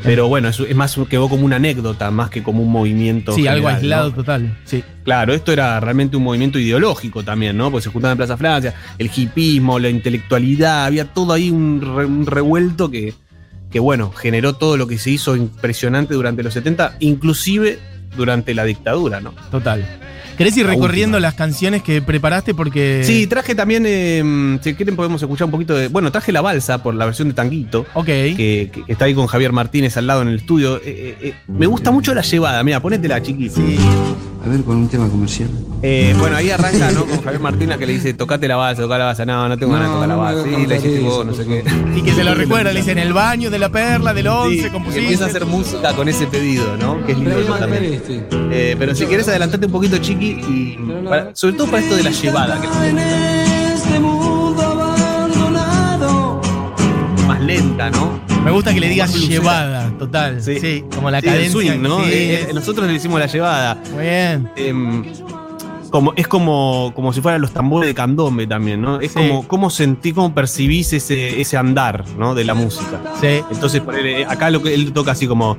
Pero 0.03 0.27
bueno, 0.27 0.50
es, 0.50 0.59
es 0.59 0.75
más 0.75 0.98
quedó 1.09 1.30
como 1.30 1.45
una 1.45 1.57
anécdota 1.57 2.09
más 2.12 2.30
que 2.30 2.42
como 2.44 2.63
un 2.63 2.71
movimiento. 2.71 3.33
Sí, 3.33 3.48
algo 3.48 3.68
aislado 3.68 4.09
¿no? 4.09 4.15
total. 4.15 4.57
Sí. 4.65 4.83
Claro, 5.03 5.33
esto 5.33 5.51
era 5.51 5.80
realmente 5.80 6.18
un 6.18 6.24
movimiento 6.24 6.59
ideológico 6.59 7.24
también, 7.24 7.57
¿no? 7.57 7.71
Porque 7.71 7.83
se 7.83 7.89
juntaban 7.89 8.13
en 8.13 8.18
Plaza 8.18 8.38
Francia, 8.38 8.74
el 8.98 9.09
hipismo, 9.15 9.80
la 9.80 9.89
intelectualidad, 9.89 10.86
había 10.86 11.06
todo 11.06 11.33
ahí 11.33 11.50
un, 11.50 11.81
re- 11.81 12.06
un 12.06 12.25
revuelto 12.25 12.89
que, 12.92 13.13
que, 13.71 13.80
bueno, 13.80 14.12
generó 14.12 14.53
todo 14.53 14.77
lo 14.77 14.88
que 14.88 14.98
se 14.98 15.12
hizo 15.12 15.36
impresionante 15.36 16.13
durante 16.13 16.44
los 16.44 16.54
70, 16.54 16.97
inclusive 17.00 17.80
durante 18.15 18.54
la 18.54 18.63
dictadura, 18.65 19.21
¿no? 19.21 19.33
Total. 19.51 19.86
¿Querés 20.42 20.58
ir 20.58 20.66
La 20.66 20.72
recorriendo 20.74 21.18
última. 21.18 21.28
las 21.28 21.36
canciones 21.36 21.84
que 21.84 22.02
preparaste? 22.02 22.54
Porque. 22.54 23.02
Sí, 23.04 23.28
traje 23.28 23.56
también, 23.56 23.84
eh, 23.88 24.58
si 24.62 24.74
quieren 24.74 24.96
podemos 24.96 25.22
escuchar 25.22 25.46
un 25.46 25.52
poquito 25.52 25.76
de... 25.76 25.88
Bueno, 25.88 26.12
traje 26.12 26.32
La 26.32 26.42
Balsa 26.42 26.82
por 26.82 26.94
la 26.96 27.06
versión 27.06 27.28
de 27.28 27.34
Tanguito. 27.34 27.86
Ok. 27.94 28.06
Que, 28.06 28.72
está 28.88 29.06
ahí 29.06 29.14
con 29.14 29.28
Javier 29.28 29.52
Martínez 29.52 29.98
al 29.98 30.08
lado 30.08 30.22
en 30.22 30.30
el 30.30 30.36
estudio. 30.36 30.78
Eh, 30.78 30.82
eh, 30.86 31.18
eh, 31.22 31.34
me 31.48 31.68
gusta 31.68 31.92
mucho 31.92 32.14
la 32.14 32.22
llevada, 32.22 32.64
mira, 32.64 32.80
ponétela, 32.80 33.22
chiquito. 33.22 33.56
Sí. 33.56 33.78
A 34.44 34.50
ver, 34.50 34.64
con 34.64 34.76
un 34.78 34.88
tema 34.90 35.08
comercial. 35.08 35.50
Eh, 35.84 36.16
bueno, 36.18 36.36
ahí 36.36 36.50
arranca, 36.50 36.90
¿no? 36.92 37.06
Con 37.06 37.22
Javier 37.22 37.40
Martínez 37.42 37.78
que 37.78 37.86
le 37.86 37.94
dice, 37.94 38.14
tocate 38.16 38.48
la 38.48 38.56
balsa, 38.56 38.82
toca 38.82 38.98
la 38.98 39.06
balsa. 39.06 39.24
No, 39.24 39.48
no 39.48 39.56
tengo 39.56 39.74
ganas 39.74 39.90
de 39.90 39.94
tocar 39.94 40.10
la 40.10 40.16
balsa. 40.16 40.44
Sí, 40.44 40.66
la 40.66 40.76
hiciste 40.78 41.00
vos, 41.02 41.26
no 41.28 41.34
sé 41.36 41.46
qué. 41.46 41.64
Y 41.96 42.02
que 42.02 42.12
se 42.14 42.24
lo 42.24 42.34
recuerda, 42.34 42.72
le 42.74 42.80
dice 42.80 42.92
en 42.92 42.98
el 42.98 43.14
baño 43.14 43.52
de 43.52 43.60
la 43.60 43.70
perla, 43.70 44.16
del 44.16 44.26
11, 44.28 44.64
Sí, 44.64 44.70
compusimos. 44.70 45.04
empieza 45.04 45.26
a 45.26 45.28
hacer 45.28 45.46
música 45.46 45.94
con 45.96 46.10
ese 46.10 46.26
pedido, 46.26 46.76
¿no? 46.78 47.06
Que 47.06 47.12
es 47.12 47.19
lindo 47.19 47.36
ver 47.36 47.60
también. 47.60 47.83
este. 47.94 48.26
Eh, 48.52 48.76
pero 48.80 48.95
si 48.95 49.06
querés 49.06 49.28
adelantarte 49.28 49.68
un 49.68 49.71
poquito, 49.71 49.98
Chiqui, 50.00 50.31
y 50.31 50.78
para- 51.07 51.35
sobre 51.35 51.56
todo 51.56 51.68
para 51.68 51.83
esto 51.83 51.95
de 51.95 52.04
la 52.04 52.11
llevada, 52.11 52.59
que 52.61 52.68
En 52.90 52.97
este 53.00 54.00
mundo 54.00 54.61
abandonado. 54.61 56.42
es 57.18 57.26
más 57.26 57.42
lenta, 57.42 57.90
¿no? 57.90 58.19
Me 58.44 58.52
gusta 58.52 58.73
que 58.73 58.80
le 58.80 58.90
digas 58.90 59.14
llevada, 59.14 59.92
total. 60.00 60.42
Sí. 60.42 60.83
como 60.95 61.11
la 61.11 61.21
Sí, 61.21 61.28
el 61.28 61.33
cadencia. 61.33 61.52
swing, 61.52 61.81
¿no? 61.81 62.00
Sí, 62.04 62.09
Eh, 62.11 62.47
eh, 62.50 62.54
nosotros 62.54 62.88
le 62.88 62.94
hicimos 62.95 63.19
la 63.19 63.28
llevada. 63.28 63.78
Muy 63.94 64.04
bien. 64.04 64.50
Em, 64.56 65.04
como, 65.92 66.14
es 66.16 66.28
como, 66.28 66.92
como 66.95 67.11
si 67.14 67.21
fueran 67.21 67.42
los 67.42 67.52
tambores 67.52 67.88
de 67.88 67.94
candombe 67.94 68.47
también, 68.47 68.81
¿no? 68.81 69.00
Es 69.00 69.11
Sí. 69.11 69.19
como 69.19 69.47
cómo 69.47 69.69
sentí, 69.69 70.11
cómo 70.14 70.33
percibís 70.33 70.92
ese, 70.94 71.40
ese 71.42 71.57
andar, 71.57 72.04
¿no? 72.18 72.33
De 72.33 72.44
la 72.45 72.54
música. 72.56 73.00
Sí. 73.19 73.42
Entonces, 73.52 73.81
acá 74.28 74.50
lo 74.50 74.64
que 74.64 74.73
él 74.73 74.92
toca 74.94 75.11
así 75.11 75.28
como. 75.28 75.57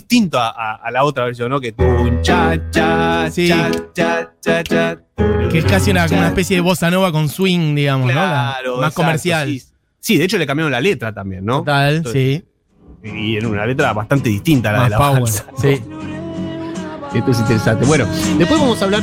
Distinto 0.00 0.38
a, 0.38 0.48
a- 0.50 0.74
a 0.76 0.90
la 0.90 1.04
otra 1.04 1.24
versión, 1.24 1.50
¿no? 1.50 1.60
Que 1.60 1.72
tun, 1.72 2.20
cha, 2.22 2.52
cha, 2.70 3.30
Sí. 3.30 3.48
cha, 3.48 3.70
cha, 3.94 4.32
cha, 4.40 4.62
cha. 4.62 4.98
Que 5.50 5.58
es 5.58 5.64
casi 5.64 5.90
una, 5.90 6.06
una 6.06 6.28
especie 6.28 6.56
de 6.56 6.60
bossa 6.62 6.90
nova 6.90 7.10
con 7.12 7.28
swing, 7.28 7.74
digamos, 7.74 8.08
¿no? 8.08 8.14
La- 8.14 8.54
Claro, 8.58 8.76
más 8.76 8.78
exacto, 8.88 8.94
comercial. 9.02 9.48
Sí. 9.48 9.62
Sí, 10.00 10.18
de 10.18 10.24
hecho 10.24 10.38
le 10.38 10.46
cambiaron 10.46 10.70
la 10.70 10.80
letra 10.80 11.12
también, 11.12 11.44
¿no? 11.44 11.58
Total, 11.60 11.96
Entonces, 11.96 12.42
sí. 13.02 13.08
Y 13.08 13.36
era 13.36 13.48
una 13.48 13.64
letra 13.66 13.92
bastante 13.92 14.28
distinta 14.28 14.70
a 14.70 14.72
la 14.72 14.78
Más 14.78 14.86
de 14.86 14.90
la 14.90 14.98
power. 14.98 15.20
balsa. 15.22 15.46
Sí. 15.60 15.80
Esto 17.14 17.30
es 17.30 17.40
interesante. 17.40 17.86
Bueno, 17.86 18.04
después 18.38 18.60
vamos 18.60 18.80
a 18.82 18.84
hablar 18.84 19.02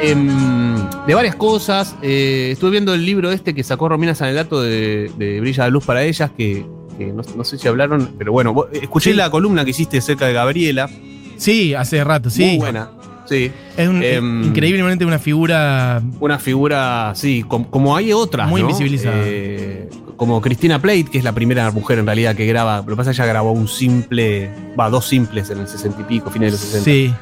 em, 0.00 0.76
de 1.06 1.14
varias 1.14 1.36
cosas. 1.36 1.94
Eh, 2.02 2.50
estuve 2.52 2.72
viendo 2.72 2.94
el 2.94 3.04
libro 3.06 3.30
este 3.30 3.54
que 3.54 3.62
sacó 3.62 3.88
Romina 3.88 4.14
Sanelato 4.14 4.60
de, 4.62 5.10
de 5.16 5.40
Brilla 5.40 5.64
la 5.64 5.70
Luz 5.70 5.84
para 5.84 6.02
Ellas, 6.02 6.30
que, 6.36 6.66
que 6.96 7.06
no, 7.06 7.22
no 7.36 7.44
sé 7.44 7.58
si 7.58 7.68
hablaron, 7.68 8.10
pero 8.18 8.32
bueno, 8.32 8.52
vos- 8.54 8.66
escuché 8.72 9.10
Sí. 9.10 9.16
la 9.16 9.30
columna 9.30 9.64
que 9.64 9.70
hiciste 9.70 9.98
acerca 9.98 10.26
de 10.26 10.32
Gabriela. 10.32 10.88
Sí, 11.36 11.74
hace 11.74 12.02
rato, 12.04 12.30
sí. 12.30 12.44
Muy 12.44 12.56
buena. 12.58 12.90
Sí. 13.28 13.50
Es 13.76 13.88
un- 13.88 14.02
Em, 14.02 14.44
increíblemente 14.44 15.04
una 15.04 15.18
figura. 15.18 16.02
Una 16.20 16.38
figura, 16.38 17.12
sí, 17.14 17.42
com- 17.46 17.64
como, 17.64 17.96
hay 17.96 18.12
otras. 18.12 18.48
Muy 18.48 18.60
¿no? 18.60 18.68
invisibilizada. 18.68 19.16
Eh, 19.24 19.88
como 20.16 20.40
Cristina 20.40 20.78
Plate, 20.80 21.06
que 21.06 21.18
es 21.18 21.24
la 21.24 21.32
primera 21.32 21.70
mujer 21.72 21.98
en 21.98 22.06
realidad 22.06 22.36
que 22.36 22.46
graba. 22.46 22.78
Lo 22.78 22.84
que 22.86 22.96
pasa 22.96 23.10
es 23.10 23.16
que 23.16 23.22
ella 23.22 23.32
grabó 23.32 23.50
un 23.52 23.66
simple, 23.66 24.48
va, 24.78 24.88
dos 24.90 25.06
simples 25.06 25.50
en 25.50 25.58
el 25.58 25.66
60 25.68 26.02
y 26.02 26.04
pico, 26.04 26.30
fines 26.30 26.48
de 26.48 26.52
los 26.52 26.60
60. 26.60 26.84
Sí. 26.84 27.12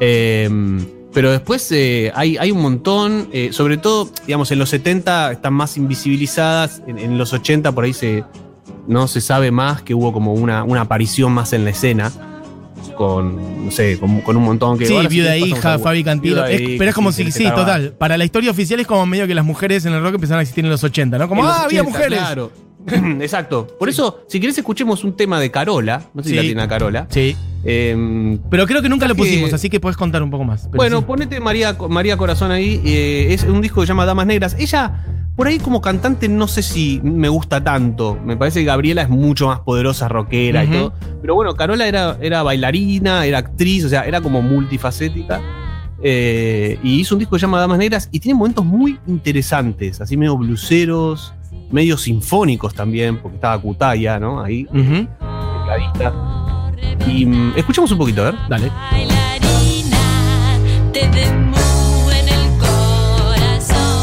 Eh, 0.00 0.50
pero 1.12 1.30
después 1.30 1.70
eh, 1.70 2.10
hay, 2.14 2.36
hay 2.38 2.50
un 2.50 2.60
montón, 2.60 3.28
eh, 3.32 3.50
sobre 3.52 3.76
todo, 3.76 4.10
digamos, 4.26 4.50
en 4.50 4.58
los 4.58 4.68
70 4.70 5.30
están 5.30 5.52
más 5.54 5.76
invisibilizadas, 5.76 6.82
en, 6.88 6.98
en 6.98 7.16
los 7.18 7.32
80 7.32 7.70
por 7.70 7.84
ahí 7.84 7.92
se, 7.92 8.24
no 8.86 9.08
se 9.08 9.20
sabe 9.20 9.50
más 9.50 9.82
que 9.82 9.94
hubo 9.94 10.12
como 10.12 10.32
una, 10.34 10.64
una 10.64 10.82
aparición 10.82 11.32
más 11.32 11.52
en 11.52 11.64
la 11.64 11.70
escena, 11.70 12.12
con, 12.96 13.64
no 13.66 13.70
sé, 13.70 13.98
con, 13.98 14.20
con 14.20 14.36
un 14.36 14.44
montón 14.44 14.78
que... 14.78 14.86
Sí, 14.86 14.94
ahora 14.94 15.08
viuda 15.08 15.36
hija, 15.36 15.78
Fabi 15.78 16.04
Cantilo. 16.04 16.34
Viuda 16.36 16.50
Es- 16.50 16.60
hija, 16.60 16.74
pero 16.78 16.88
es 16.90 16.94
como 16.94 17.10
si, 17.12 17.30
sí, 17.32 17.44
total. 17.44 17.94
Para 17.98 18.16
la 18.16 18.24
historia 18.24 18.50
oficial 18.50 18.78
es 18.80 18.86
como 18.86 19.04
medio 19.06 19.26
que 19.26 19.34
las 19.34 19.44
mujeres 19.44 19.84
en 19.86 19.94
el 19.94 20.02
rock 20.02 20.14
empezaron 20.14 20.38
a 20.40 20.42
existir 20.42 20.64
en 20.64 20.70
los 20.70 20.84
80, 20.84 21.18
¿no? 21.18 21.28
Como, 21.28 21.44
ah, 21.44 21.62
había 21.64 21.80
80, 21.82 21.98
mujeres. 21.98 22.18
Claro. 22.18 22.52
Exacto. 23.20 23.66
Por 23.78 23.88
eso, 23.88 24.24
si 24.28 24.38
querés, 24.40 24.56
escuchemos 24.58 25.02
un 25.04 25.16
tema 25.16 25.40
de 25.40 25.50
Carola. 25.50 26.02
No 26.14 26.22
sé 26.22 26.28
si 26.28 26.34
Sí. 26.34 26.36
la 26.36 26.42
tiene 26.42 26.62
a 26.62 26.68
Carola. 26.68 27.06
Sí. 27.10 27.34
Eh, 27.64 28.38
Pero 28.50 28.66
creo 28.66 28.82
que 28.82 28.88
nunca 28.88 29.08
lo 29.08 29.14
Que- 29.14 29.18
pusimos, 29.18 29.52
así 29.52 29.70
que 29.70 29.80
puedes 29.80 29.96
contar 29.96 30.22
un 30.22 30.30
poco 30.30 30.44
más. 30.44 30.68
Bueno, 30.70 30.98
sí. 30.98 31.04
ponete 31.06 31.40
María, 31.40 31.76
María 31.88 32.16
Corazón 32.16 32.50
ahí. 32.50 32.80
eh, 32.84 33.28
es 33.30 33.44
un 33.44 33.60
disco 33.60 33.80
que 33.80 33.86
se 33.86 33.90
llama 33.92 34.04
Damas 34.04 34.26
Negras. 34.26 34.54
Ella, 34.58 35.04
por 35.36 35.46
ahí 35.46 35.58
como 35.58 35.80
cantante, 35.80 36.28
no 36.28 36.46
sé 36.46 36.62
si 36.62 37.00
me 37.02 37.28
gusta 37.28 37.64
tanto. 37.64 38.18
Me 38.24 38.36
parece 38.36 38.60
que 38.60 38.66
Gabriela 38.66 39.02
es 39.02 39.08
mucho 39.08 39.46
más 39.48 39.60
poderosa, 39.60 40.08
rockera 40.08 40.64
y 40.64 40.68
todo. 40.68 40.92
Pero 41.22 41.34
bueno, 41.34 41.54
Carola 41.54 41.86
era, 41.88 42.18
era 42.20 42.42
bailarina, 42.42 43.24
era 43.24 43.38
actriz, 43.38 43.84
o 43.84 43.88
sea, 43.88 44.02
era 44.02 44.20
como 44.20 44.42
multifacética. 44.42 45.40
Eh, 46.02 46.78
y 46.82 47.00
hizo 47.00 47.14
un 47.14 47.20
disco 47.20 47.34
que 47.36 47.40
se 47.40 47.46
llama 47.46 47.60
Damas 47.60 47.78
Negras 47.78 48.08
y 48.12 48.20
tiene 48.20 48.38
momentos 48.38 48.62
muy 48.64 48.98
interesantes, 49.06 50.02
así 50.02 50.18
medio 50.18 50.36
bluseros, 50.36 51.32
medio 51.70 51.96
sinfónicos 51.96 52.74
también, 52.74 53.16
porque 53.22 53.36
estaba 53.36 53.58
Cutaya, 53.58 54.18
¿no? 54.20 54.42
Ahí, 54.42 54.64
tecladista. 54.66 56.12
Y 57.06 57.26
mm, 57.26 57.54
escuchamos 57.56 57.90
un 57.92 57.98
poquito, 57.98 58.22
a 58.22 58.30
ver. 58.30 58.34
Dale. 58.48 58.70
bailarina 58.90 60.58
te 60.92 61.08
demú 61.08 62.10
en 62.10 62.28
el 62.28 62.58
corazón. 62.58 63.94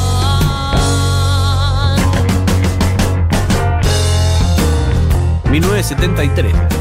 1973. 5.52 6.81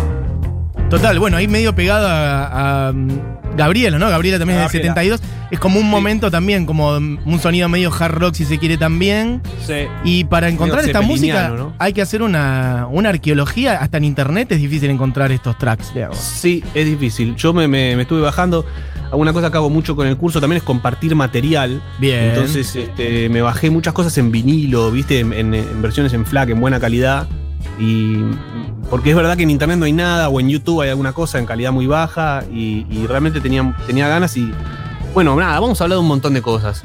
Total, 0.90 1.18
bueno, 1.20 1.36
ahí 1.36 1.46
medio 1.48 1.74
pegado 1.74 2.08
a, 2.08 2.88
a, 2.88 2.92
mm, 2.92 3.56
Gabriela, 3.56 3.98
¿no? 3.98 4.08
Gabriela 4.10 4.38
también 4.38 4.58
es 4.60 4.72
del 4.72 4.82
Gabriela. 4.82 5.16
72. 5.18 5.20
Es 5.52 5.58
como 5.60 5.78
un 5.80 5.88
momento 5.88 6.30
también, 6.30 6.66
como 6.66 6.88
un 6.96 7.38
sonido 7.40 7.68
medio 7.68 7.92
hard 7.96 8.12
rock, 8.14 8.34
si 8.34 8.44
se 8.44 8.58
quiere 8.58 8.76
también. 8.76 9.40
Sí. 9.66 9.86
Y 10.04 10.24
para 10.24 10.48
encontrar 10.48 10.84
esta 10.84 11.00
música 11.00 11.52
hay 11.78 11.92
que 11.92 12.02
hacer 12.02 12.22
una, 12.22 12.86
una 12.90 13.08
arqueología. 13.10 13.76
Hasta 13.80 13.98
en 13.98 14.04
internet 14.04 14.50
es 14.52 14.60
difícil 14.60 14.90
encontrar 14.90 15.30
estos 15.32 15.56
tracks. 15.58 15.92
digamos. 15.94 16.16
Sí, 16.18 16.62
es 16.74 16.86
difícil. 16.86 17.34
Yo 17.36 17.52
me, 17.52 17.66
me- 17.68 17.94
me 17.96 18.02
estuve 18.02 18.20
bajando. 18.20 18.64
Alguna 19.10 19.32
cosa 19.32 19.50
que 19.50 19.56
hago 19.56 19.70
mucho 19.70 19.96
con 19.96 20.06
el 20.06 20.16
curso 20.16 20.40
también 20.40 20.58
es 20.58 20.62
compartir 20.62 21.14
material. 21.16 21.82
Bien. 21.98 22.26
Entonces 22.30 22.74
este, 22.76 23.28
me 23.28 23.42
bajé 23.42 23.68
muchas 23.70 23.92
cosas 23.92 24.16
en 24.18 24.30
vinilo, 24.30 24.90
viste, 24.92 25.18
en, 25.20 25.32
en- 25.32 25.54
en 25.54 25.82
versiones 25.82 26.12
en 26.12 26.24
FLAC, 26.26 26.50
en 26.50 26.60
buena 26.60 26.78
calidad. 26.78 27.26
Y 27.78 28.18
porque 28.90 29.10
es 29.10 29.16
verdad 29.16 29.36
que 29.36 29.44
en 29.44 29.50
internet 29.50 29.78
no 29.78 29.84
hay 29.86 29.92
nada, 29.92 30.28
o 30.28 30.40
en 30.40 30.48
YouTube 30.48 30.82
hay 30.82 30.90
alguna 30.90 31.12
cosa 31.12 31.38
en 31.38 31.46
calidad 31.46 31.72
muy 31.72 31.86
baja, 31.86 32.44
y, 32.52 32.86
y 32.90 33.06
realmente 33.06 33.40
tenía, 33.40 33.74
tenía 33.86 34.08
ganas 34.08 34.36
y. 34.36 34.52
Bueno, 35.14 35.34
nada, 35.36 35.58
vamos 35.60 35.80
a 35.80 35.84
hablar 35.84 35.96
de 35.96 36.00
un 36.02 36.08
montón 36.08 36.34
de 36.34 36.42
cosas. 36.42 36.84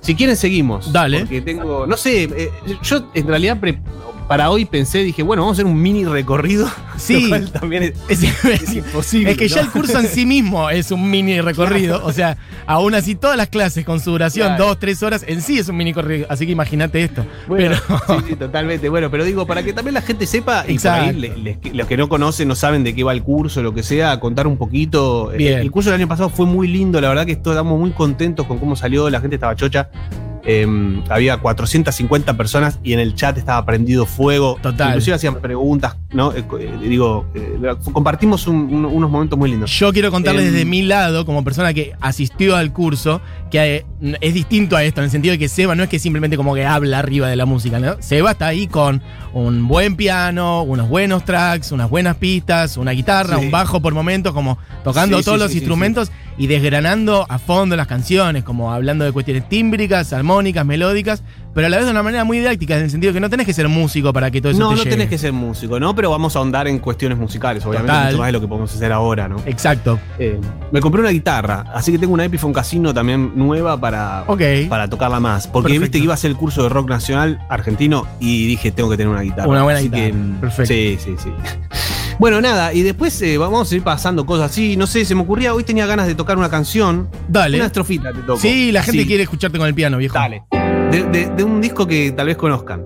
Si 0.00 0.14
quieren, 0.14 0.36
seguimos. 0.36 0.92
Dale. 0.92 1.20
Porque 1.20 1.40
tengo. 1.40 1.86
No 1.86 1.96
sé, 1.96 2.24
eh, 2.24 2.52
yo 2.82 3.10
en 3.12 3.26
realidad 3.26 3.58
pre- 3.58 3.80
para 4.28 4.50
hoy 4.50 4.64
pensé, 4.64 4.98
dije, 5.04 5.22
bueno, 5.22 5.42
vamos 5.42 5.56
a 5.58 5.62
hacer 5.62 5.66
un 5.66 5.80
mini 5.80 6.04
recorrido. 6.04 6.68
Sí. 6.96 7.24
Lo 7.24 7.28
cual 7.28 7.52
también 7.52 7.82
es, 7.82 7.92
Es, 8.08 8.22
es 8.46 8.74
imposible. 8.74 9.32
es 9.32 9.36
que 9.36 9.48
ya 9.48 9.60
el 9.60 9.68
curso 9.68 9.98
en 10.00 10.08
sí 10.08 10.24
mismo 10.26 10.70
es 10.70 10.90
un 10.90 11.10
mini 11.10 11.38
recorrido. 11.42 12.00
O 12.06 12.10
sea, 12.10 12.38
aún 12.66 12.94
así 12.94 13.14
todas 13.14 13.36
las 13.36 13.48
clases 13.48 13.84
con 13.84 14.00
su 14.00 14.12
duración, 14.12 14.48
Claro. 14.48 14.64
dos, 14.68 14.78
tres 14.78 15.02
horas, 15.02 15.22
en 15.28 15.42
sí 15.42 15.58
es 15.58 15.68
un 15.68 15.76
mini 15.76 15.92
recorrido. 15.92 16.26
Así 16.30 16.46
que 16.46 16.52
imagínate 16.52 17.02
esto. 17.04 17.26
Bueno, 17.46 17.76
Pero- 17.86 18.00
sí, 18.20 18.24
sí, 18.28 18.36
totalmente. 18.36 18.88
Bueno, 18.88 19.10
pero 19.10 19.24
digo, 19.26 19.46
para 19.46 19.62
que 19.62 19.74
también 19.74 19.92
la 19.92 20.00
gente 20.00 20.26
sepa, 20.26 20.60
y 20.62 20.68
por 20.68 20.70
Exacto. 20.72 21.10
ahí 21.10 21.16
le- 21.16 21.36
les- 21.36 21.74
los 21.74 21.86
que 21.86 21.98
no 21.98 22.08
conocen, 22.08 22.48
no 22.48 22.54
saben 22.54 22.82
de 22.82 22.94
qué 22.94 23.04
va 23.04 23.12
el 23.12 23.22
curso, 23.22 23.62
lo 23.62 23.74
que 23.74 23.82
sea, 23.82 24.18
contar 24.18 24.46
un 24.46 24.56
poquito. 24.56 25.34
Eh, 25.34 25.36
Bien. 25.36 25.58
El 25.60 25.70
curso 25.70 25.90
del 25.90 26.00
año 26.00 26.08
pasado 26.08 26.30
fue 26.30 26.46
muy 26.46 26.66
lindo, 26.66 26.98
la 27.02 27.10
verdad 27.10 27.26
que 27.26 27.32
estamos 27.32 27.78
muy 27.78 27.90
contentos 27.90 28.46
con 28.46 28.58
cómo 28.58 28.74
salió, 28.74 29.10
la 29.10 29.20
gente 29.20 29.36
estaba 29.36 29.54
chocha. 29.54 29.90
Eh, 30.48 30.66
había 31.08 31.38
450 31.38 32.36
personas 32.36 32.78
y 32.84 32.92
en 32.92 33.00
el 33.00 33.14
chat 33.14 33.36
estaba 33.36 33.64
prendido 33.66 34.06
fuego. 34.06 34.58
Total. 34.62 34.88
Inclusive 34.90 35.16
hacían 35.16 35.40
preguntas, 35.40 35.96
¿no? 36.12 36.32
Eh, 36.32 36.44
eh, 36.60 36.78
digo, 36.88 37.26
eh, 37.34 37.58
compartimos 37.92 38.46
un- 38.46 38.72
un- 38.72 38.84
unos 38.84 39.10
momentos 39.10 39.36
muy 39.38 39.50
lindos. 39.50 39.70
Yo 39.72 39.92
quiero 39.92 40.10
contarles 40.10 40.44
Em, 40.46 40.52
desde 40.52 40.64
mi 40.64 40.82
lado, 40.82 41.26
como 41.26 41.42
persona 41.42 41.74
que 41.74 41.92
asistió 42.00 42.54
al 42.56 42.72
curso, 42.72 43.20
que 43.50 43.84
es 44.20 44.34
distinto 44.34 44.76
a 44.76 44.84
esto, 44.84 45.00
en 45.00 45.04
el 45.06 45.10
sentido 45.10 45.32
de 45.32 45.38
que 45.38 45.48
Seba 45.48 45.74
no 45.74 45.82
es 45.82 45.88
que 45.88 45.98
simplemente 45.98 46.36
como 46.36 46.54
que 46.54 46.64
habla 46.64 46.98
arriba 47.00 47.28
de 47.28 47.36
la 47.36 47.44
música, 47.46 47.78
¿no? 47.80 47.96
Seba 48.00 48.32
está 48.32 48.46
ahí 48.46 48.66
con 48.68 49.02
un 49.32 49.66
buen 49.68 49.96
piano, 49.96 50.62
unos 50.62 50.88
buenos 50.88 51.24
tracks, 51.24 51.72
unas 51.72 51.90
buenas 51.90 52.16
pistas, 52.16 52.76
una 52.76 52.92
guitarra, 52.92 53.38
Sí. 53.38 53.44
un 53.46 53.50
bajo 53.50 53.80
por 53.82 53.92
momentos, 53.94 54.32
como 54.32 54.58
tocando 54.84 55.18
Sí, 55.18 55.24
todos 55.24 55.38
sí, 55.38 55.44
los 55.44 55.54
instrumentos 55.54 56.10
y 56.38 56.46
desgranando 56.46 57.26
a 57.28 57.38
fondo 57.38 57.76
las 57.76 57.86
canciones, 57.86 58.44
como 58.44 58.72
hablando 58.72 59.04
de 59.04 59.12
cuestiones 59.12 59.48
tímbricas, 59.48 60.12
armónicas, 60.12 60.35
melódicas, 60.64 61.22
pero 61.54 61.66
a 61.66 61.70
la 61.70 61.76
vez 61.78 61.86
de 61.86 61.90
una 61.92 62.02
manera 62.02 62.24
muy 62.24 62.38
didáctica, 62.38 62.76
en 62.76 62.84
el 62.84 62.90
sentido 62.90 63.12
que 63.12 63.20
no 63.20 63.30
tenés 63.30 63.46
que 63.46 63.52
ser 63.52 63.68
músico 63.68 64.12
para 64.12 64.30
que 64.30 64.40
todo 64.40 64.50
eso 64.52 64.60
No, 64.60 64.68
te 64.70 64.76
no 64.76 64.78
llegue. 64.82 64.90
tenés 64.90 65.08
que 65.08 65.18
ser 65.18 65.32
músico, 65.32 65.80
¿no? 65.80 65.94
Pero 65.94 66.10
vamos 66.10 66.36
a 66.36 66.38
ahondar 66.40 66.68
en 66.68 66.78
cuestiones 66.78 67.18
musicales, 67.18 67.64
obviamente, 67.64 67.92
Total. 67.92 68.06
mucho 68.06 68.18
más 68.18 68.26
de 68.26 68.32
lo 68.32 68.40
que 68.40 68.48
podemos 68.48 68.74
hacer 68.74 68.92
ahora, 68.92 69.28
¿no? 69.28 69.36
Exacto. 69.46 69.98
Eh, 70.18 70.38
me 70.72 70.80
compré 70.80 71.00
una 71.00 71.10
guitarra, 71.10 71.64
así 71.74 71.92
que 71.92 71.98
tengo 71.98 72.12
una 72.14 72.24
Epiphone 72.24 72.52
Casino 72.52 72.92
también 72.92 73.32
nueva 73.34 73.80
para, 73.80 74.24
para 74.68 74.88
tocarla 74.88 75.20
más. 75.20 75.46
Porque 75.48 75.68
Perfecto. 75.68 75.82
viste 75.82 75.98
que 75.98 76.04
iba 76.04 76.14
a 76.14 76.18
ser 76.18 76.30
el 76.30 76.36
curso 76.36 76.62
de 76.62 76.68
rock 76.68 76.88
nacional 76.90 77.40
argentino 77.48 78.06
y 78.20 78.46
dije, 78.46 78.70
tengo 78.72 78.90
que 78.90 78.96
tener 78.96 79.12
una 79.12 79.22
guitarra. 79.22 79.48
Una 79.48 79.62
buena 79.62 79.78
Así 79.78 79.88
guitarra. 79.88 80.06
que, 80.06 80.12
mm, 80.12 80.34
Perfecto. 80.40 80.66
Sí, 80.74 80.98
sí, 81.02 81.14
sí. 81.22 81.30
Bueno, 82.18 82.40
nada, 82.40 82.72
y 82.72 82.82
después 82.82 83.20
eh, 83.22 83.36
vamos 83.38 83.70
a 83.70 83.74
ir 83.74 83.82
pasando 83.82 84.24
cosas 84.24 84.50
así. 84.50 84.76
No 84.76 84.86
sé, 84.86 85.04
se 85.04 85.14
me 85.14 85.20
ocurría, 85.22 85.52
hoy 85.54 85.64
tenía 85.64 85.86
ganas 85.86 86.06
de 86.06 86.14
tocar 86.14 86.38
una 86.38 86.48
canción. 86.48 87.08
Dale. 87.28 87.58
Una 87.58 87.66
estrofita 87.66 88.12
te 88.12 88.20
toco. 88.20 88.38
Sí, 88.40 88.72
la 88.72 88.82
gente 88.82 89.02
Sí. 89.02 89.06
quiere 89.06 89.22
escucharte 89.24 89.58
con 89.58 89.66
el 89.66 89.74
piano, 89.74 89.98
viejo. 89.98 90.14
Dale. 90.14 90.44
De, 90.90 91.02
de- 91.04 91.30
de 91.36 91.44
un 91.44 91.60
disco 91.60 91.86
que 91.86 92.12
tal 92.12 92.26
vez 92.26 92.36
conozcan. 92.36 92.84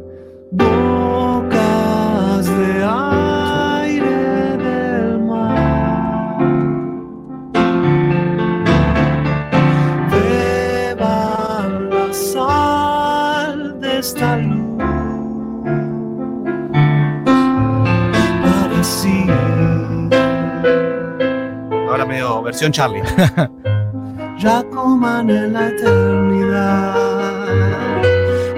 Versión 22.60 22.72
Charlie. 22.72 23.02
ya 24.38 24.62
coman 24.70 25.30
en 25.30 25.52
la 25.54 25.68
eternidad. 25.68 26.94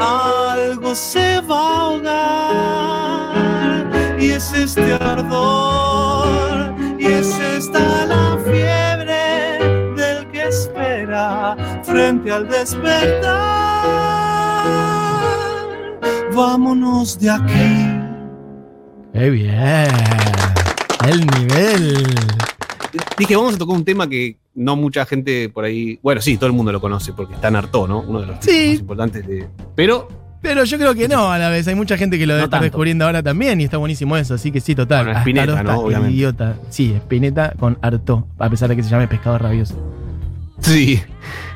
Algo 0.01 0.95
se 0.95 1.41
va 1.43 1.61
a 1.61 1.81
ahogar 1.81 2.03
y 4.19 4.31
es 4.33 4.53
este 4.53 4.95
ardor 4.95 6.75
y 6.99 7.07
es 7.07 7.39
esta 7.39 8.07
la 8.07 8.39
fiebre 8.45 9.61
del 9.97 10.27
que 10.33 10.49
espera 10.49 11.57
frente 11.85 12.33
al 12.33 12.49
despertar. 12.49 13.23
Vámonos 16.35 17.19
de 17.21 17.31
aquí. 17.31 17.89
¡Qué 19.13 19.31
bien! 19.31 19.91
El 21.05 21.27
nivel. 21.27 22.42
Dije, 23.19 23.37
vamos 23.37 23.55
a 23.55 23.59
tocar 23.59 23.77
un 23.77 23.85
tema 23.85 24.09
que 24.09 24.37
no 24.55 24.77
mucha 24.77 25.05
gente 25.07 25.49
por 25.49 25.65
ahí. 25.65 25.99
Bueno, 26.03 26.21
sí, 26.21 26.37
todo 26.37 26.47
el 26.49 26.53
mundo 26.53 26.73
lo 26.73 26.81
conoce 26.81 27.13
porque 27.13 27.35
está 27.35 27.49
en 27.49 27.57
Arto, 27.57 27.87
¿no? 27.87 28.01
Uno 28.01 28.21
de 28.21 28.27
los 28.27 28.37
Sí. 28.41 28.71
más 28.71 28.81
importantes 28.81 29.27
de. 29.27 29.47
Pero 29.75 30.09
Pero 30.41 30.65
yo 30.65 30.77
creo 30.77 30.93
que 30.95 31.07
no, 31.07 31.31
a 31.31 31.39
la 31.39 31.51
vez. 31.51 31.69
Hay 31.69 31.77
mucha 31.77 31.97
gente 31.97 32.19
que 32.19 32.27
lo 32.27 32.37
No 32.37 32.49
tanto. 32.51 32.65
descubriendo 32.65 33.05
ahora 33.05 33.23
también 33.23 33.61
y 33.61 33.65
está 33.65 33.77
buenísimo 33.77 34.17
eso. 34.17 34.35
Así 34.35 34.51
que 34.51 34.61
sí, 34.61 34.75
total. 34.75 35.05
Bueno, 35.05 35.21
Spinetta, 35.21 35.63
¿no? 35.63 35.79
Obviamente. 35.81 36.17
Idiota. 36.17 36.57
Sí, 36.69 36.93
Spinetta 36.97 37.55
con 37.61 37.79
harto. 37.81 38.27
A 38.41 38.51
pesar 38.51 38.69
de 38.69 38.75
que 38.75 38.83
se 38.83 38.91
llame 38.91 39.07
pescado 39.07 39.39
rabioso. 39.39 39.77
Sí, 40.59 41.01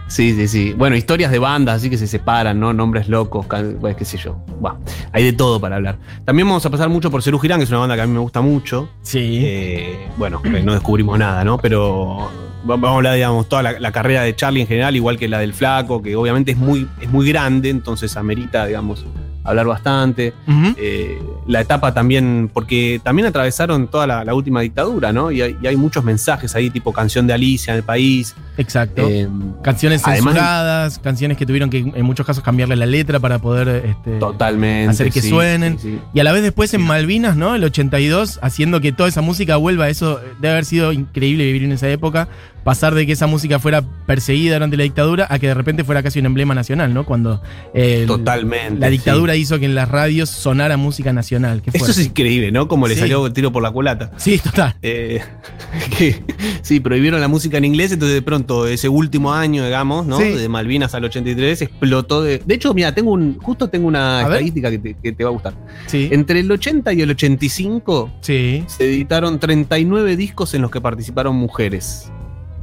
sí, 0.08 0.34
sí, 0.34 0.48
sí. 0.48 0.72
Bueno, 0.76 0.96
historias 0.96 1.30
de 1.30 1.38
bandas 1.38 1.76
así 1.76 1.90
que 1.90 1.98
se 1.98 2.06
separan, 2.06 2.58
¿no? 2.60 2.72
Nombres 2.72 3.08
locos, 3.08 3.46
can- 3.46 3.76
pues, 3.80 3.96
qué 3.96 4.04
sé 4.04 4.16
yo. 4.18 4.36
Buah, 4.60 4.76
hay 5.12 5.24
de 5.24 5.32
todo 5.32 5.60
para 5.60 5.76
hablar. 5.76 5.98
También 6.24 6.46
vamos 6.48 6.64
a 6.66 6.70
pasar 6.70 6.88
mucho 6.88 7.10
por 7.10 7.22
Cerú 7.22 7.38
Girán, 7.38 7.58
que 7.58 7.64
es 7.64 7.70
una 7.70 7.80
banda 7.80 7.96
que 7.96 8.02
a 8.02 8.06
mí 8.06 8.12
me 8.12 8.18
gusta 8.20 8.40
mucho. 8.40 8.88
Sí. 9.02 9.40
Eh, 9.44 10.06
bueno, 10.16 10.40
que 10.42 10.62
no 10.62 10.72
descubrimos 10.72 11.18
nada, 11.18 11.44
¿no? 11.44 11.58
Pero 11.58 12.30
va- 12.68 12.76
vamos 12.76 12.90
a 12.90 12.94
hablar, 12.96 13.14
digamos, 13.14 13.48
toda 13.48 13.62
la, 13.62 13.78
la 13.80 13.92
carrera 13.92 14.22
de 14.22 14.34
Charlie 14.34 14.60
en 14.62 14.66
general, 14.66 14.96
igual 14.96 15.18
que 15.18 15.28
la 15.28 15.38
del 15.38 15.52
Flaco, 15.52 16.02
que 16.02 16.16
obviamente 16.16 16.52
es 16.52 16.56
muy, 16.58 16.88
es 17.00 17.10
muy 17.10 17.28
grande, 17.28 17.70
entonces 17.70 18.16
amerita, 18.16 18.66
digamos, 18.66 19.04
hablar 19.46 19.66
bastante. 19.66 20.32
Eh, 20.76 21.22
la 21.46 21.60
etapa 21.60 21.94
también, 21.94 22.50
porque 22.52 23.00
también 23.02 23.26
atravesaron 23.26 23.88
toda 23.88 24.06
la, 24.06 24.24
la 24.24 24.34
última 24.34 24.60
dictadura, 24.60 25.12
¿no? 25.12 25.30
Y 25.30 25.42
hay, 25.42 25.56
y 25.62 25.66
hay 25.66 25.76
muchos 25.76 26.04
mensajes 26.04 26.54
ahí, 26.54 26.70
tipo 26.70 26.92
canción 26.92 27.26
de 27.26 27.32
Alicia 27.34 27.72
en 27.72 27.78
el 27.78 27.82
país. 27.82 28.34
Exacto. 28.58 29.06
Eh, 29.08 29.28
canciones 29.62 30.02
además- 30.04 30.34
censuradas, 30.34 30.98
canciones 30.98 31.36
que 31.36 31.46
tuvieron 31.46 31.70
que 31.70 31.78
en 31.78 32.04
muchos 32.04 32.26
casos 32.26 32.42
cambiarle 32.42 32.76
la 32.76 32.86
letra 32.86 33.20
para 33.20 33.38
poder 33.38 33.68
este, 33.86 34.18
totalmente. 34.18 34.90
hacer 34.90 35.10
que 35.10 35.20
sí, 35.22 35.28
suenen. 35.30 35.78
sí, 35.78 35.92
sí. 35.92 36.00
Y 36.14 36.20
a 36.20 36.24
la 36.24 36.32
vez 36.32 36.42
después 36.42 36.72
en 36.74 36.82
Malvinas, 36.82 37.36
¿no? 37.36 37.54
El 37.54 37.64
82, 37.64 38.38
haciendo 38.42 38.80
que 38.80 38.92
toda 38.92 39.08
esa 39.08 39.20
música 39.20 39.56
vuelva. 39.56 39.88
Eso 39.88 40.20
debe 40.40 40.52
haber 40.52 40.64
sido 40.64 40.92
increíble 40.92 41.44
vivir 41.44 41.64
en 41.64 41.72
esa 41.72 41.88
época. 41.88 42.28
Pasar 42.66 42.96
de 42.96 43.06
que 43.06 43.12
esa 43.12 43.28
música 43.28 43.60
fuera 43.60 43.80
perseguida 44.06 44.54
durante 44.54 44.76
la 44.76 44.82
dictadura 44.82 45.28
a 45.30 45.38
que 45.38 45.46
de 45.46 45.54
repente 45.54 45.84
fuera 45.84 46.02
casi 46.02 46.18
un 46.18 46.26
emblema 46.26 46.52
nacional, 46.52 46.92
¿no? 46.92 47.06
Cuando 47.06 47.40
eh, 47.74 48.02
Totalmente. 48.08 48.80
la 48.80 48.90
dictadura 48.90 49.34
sí. 49.34 49.42
hizo 49.42 49.60
que 49.60 49.66
en 49.66 49.76
las 49.76 49.88
radios 49.88 50.28
sonara 50.30 50.76
música 50.76 51.12
nacional. 51.12 51.62
Eso 51.72 51.92
es 51.92 52.04
increíble, 52.04 52.50
¿no? 52.50 52.66
Como 52.66 52.88
le 52.88 52.94
Sí. 52.94 53.00
salió 53.02 53.24
el 53.24 53.32
tiro 53.32 53.52
por 53.52 53.62
la 53.62 53.70
culata. 53.70 54.10
Sí, 54.16 54.38
total. 54.38 54.74
Eh, 54.82 55.20
que, 55.96 56.20
sí, 56.62 56.80
prohibieron 56.80 57.20
la 57.20 57.28
música 57.28 57.56
en 57.56 57.66
inglés, 57.66 57.92
entonces 57.92 58.16
de 58.16 58.22
pronto 58.22 58.66
ese 58.66 58.88
último 58.88 59.32
año, 59.32 59.64
digamos, 59.64 60.04
¿no? 60.04 60.18
Sí. 60.18 60.24
De 60.30 60.48
Malvinas 60.48 60.92
al 60.96 61.04
83 61.04 61.62
explotó 61.62 62.24
de. 62.24 62.42
De 62.44 62.54
hecho, 62.56 62.74
mira, 62.74 62.92
tengo 62.92 63.12
un. 63.12 63.38
Justo 63.38 63.68
tengo 63.68 63.86
una 63.86 64.18
A 64.18 64.22
estadística 64.22 64.72
que 64.72 64.78
te, 64.80 64.96
que 65.00 65.12
te 65.12 65.22
va 65.22 65.30
a 65.30 65.32
gustar. 65.32 65.54
Sí. 65.86 66.08
Entre 66.10 66.40
el 66.40 66.50
80 66.50 66.92
y 66.94 67.02
el 67.02 67.10
85 67.10 68.10
Sí. 68.22 68.64
se 68.66 68.86
editaron 68.86 69.38
39 69.38 70.16
discos 70.16 70.52
en 70.54 70.62
los 70.62 70.72
que 70.72 70.80
participaron 70.80 71.36
mujeres. 71.36 72.10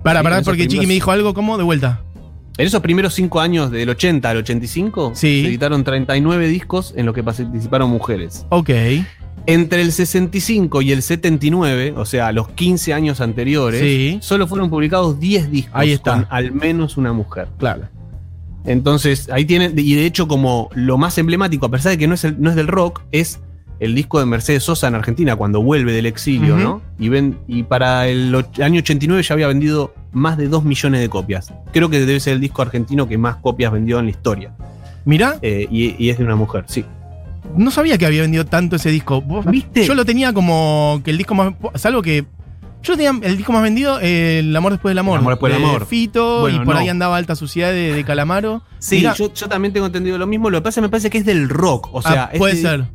Para, 0.04 0.20
Sí, 0.20 0.24
para, 0.24 0.42
porque 0.42 0.68
Chiqui 0.68 0.86
me 0.86 0.94
dijo 0.94 1.12
algo, 1.12 1.34
¿cómo? 1.34 1.58
De 1.58 1.64
vuelta. 1.64 2.02
En 2.58 2.68
esos 2.68 2.82
primeros 2.82 3.14
cinco 3.16 3.40
años, 3.40 3.72
del 3.72 3.90
80 3.90 4.30
al 4.30 4.38
85, 4.38 5.14
Sí. 5.16 5.42
se 5.42 5.48
editaron 5.48 5.84
39 5.84 6.48
discos 6.48 6.94
en 6.96 7.06
los 7.08 7.16
que 7.16 7.24
participaron 7.24 7.90
mujeres. 7.90 8.46
Ok. 8.50 8.70
Entre 9.46 9.82
el 9.82 9.92
65 9.92 10.82
y 10.84 10.92
el 10.92 11.02
79, 11.02 11.94
o 11.98 12.06
sea, 12.06 12.32
los 12.32 12.50
15 12.50 12.94
años 12.94 13.22
anteriores, 13.22 13.82
Sí. 13.82 14.20
solo 14.22 14.48
fueron 14.48 14.70
publicados 14.70 15.20
10 15.20 15.50
discos 15.50 15.74
Ahí 15.76 15.92
está. 15.92 16.14
con 16.14 16.28
al 16.30 16.52
menos 16.52 16.96
una 16.98 17.12
mujer. 17.12 17.48
Claro. 17.58 17.90
Entonces, 18.66 19.30
ahí 19.32 19.44
tienen, 19.46 19.74
y 19.78 19.96
de 19.96 20.06
hecho, 20.06 20.28
como 20.28 20.70
lo 20.74 20.98
más 20.98 21.18
emblemático, 21.18 21.66
a 21.66 21.72
pesar 21.72 21.92
de 21.94 21.98
que 21.98 22.08
no 22.08 22.14
es, 22.14 22.24
el- 22.24 22.40
no 22.42 22.50
es 22.50 22.56
del 22.56 22.68
rock, 22.68 23.02
es 23.12 23.40
el 23.84 23.96
disco 23.96 24.20
de 24.20 24.26
Mercedes 24.26 24.64
Sosa 24.64 24.88
en 24.88 24.96
Argentina 24.96 25.36
cuando 25.36 25.62
vuelve 25.62 25.92
del 25.94 26.06
exilio. 26.06 26.56
¿no? 26.58 26.82
Y, 27.00 27.10
ven, 27.10 27.38
y 27.48 27.64
para 27.64 28.08
el 28.08 28.34
año 28.62 28.80
89 28.80 29.24
ya 29.24 29.34
había 29.34 29.48
vendido 29.48 29.94
más 30.12 30.38
de 30.38 30.48
2 30.48 30.64
millones 30.64 31.02
de 31.02 31.10
copias. 31.10 31.54
Creo 31.72 31.90
que 31.90 32.00
debe 32.00 32.20
ser 32.20 32.34
el 32.34 32.42
disco 32.42 32.62
argentino 32.62 33.08
que 33.08 33.18
más 33.18 33.38
copias 33.38 33.72
vendió 33.72 34.00
en 34.00 34.06
la 34.06 34.12
historia. 34.12 34.54
Mirá, 35.06 35.38
Eh, 35.42 35.68
y, 35.70 35.96
y 36.04 36.10
es 36.10 36.18
de 36.18 36.24
una 36.24 36.36
mujer, 36.36 36.64
sí. 36.68 36.86
no 37.58 37.72
sabía 37.72 37.98
que 37.98 38.06
había 38.06 38.22
vendido 38.22 38.46
tanto 38.46 38.76
ese 38.78 38.90
disco. 38.90 39.22
¿Vos- 39.22 39.46
¿Viste? 39.46 39.86
Yo 39.86 39.96
lo 39.96 40.06
tenía 40.06 40.32
como 40.34 41.02
que 41.04 41.12
el 41.12 41.18
disco 41.18 41.36
más. 41.36 41.54
Salvo 41.76 42.02
que. 42.02 42.26
Yo 42.84 42.98
tenía 42.98 43.12
el 43.22 43.38
disco 43.38 43.54
más 43.54 43.64
vendido, 43.64 44.00
eh, 44.02 44.40
El 44.40 44.54
amor 44.56 44.74
después 44.74 44.92
del 44.92 45.00
amor. 45.00 45.16
El 45.16 45.22
amor 45.22 45.34
después 45.34 45.54
del 45.54 45.62
de 45.62 45.68
amor. 45.70 45.86
Fito, 45.86 46.42
Bueno, 46.42 46.62
y 46.62 46.66
por 46.66 46.76
no. 46.76 46.82
ahí 46.82 46.90
andaba 46.90 47.16
Alta 47.18 47.34
Suciedad 47.36 47.72
de, 47.72 47.94
de 47.94 48.04
Calamaro. 48.04 48.62
Sí, 48.80 49.02
yo, 49.18 49.34
yo 49.34 49.48
también 49.48 49.74
tengo 49.74 49.86
entendido 49.86 50.18
lo 50.18 50.28
mismo. 50.28 50.50
Lo 50.50 50.58
que 50.58 50.64
pasa 50.64 50.82
me 50.82 50.90
parece 50.90 51.10
que 51.10 51.18
es 51.18 51.26
del 51.26 51.48
rock. 51.50 51.90
O 51.94 52.02
sea, 52.02 52.24
Ah, 52.26 52.32
puede 52.38 52.54
este- 52.56 52.68
ser. 52.70 52.86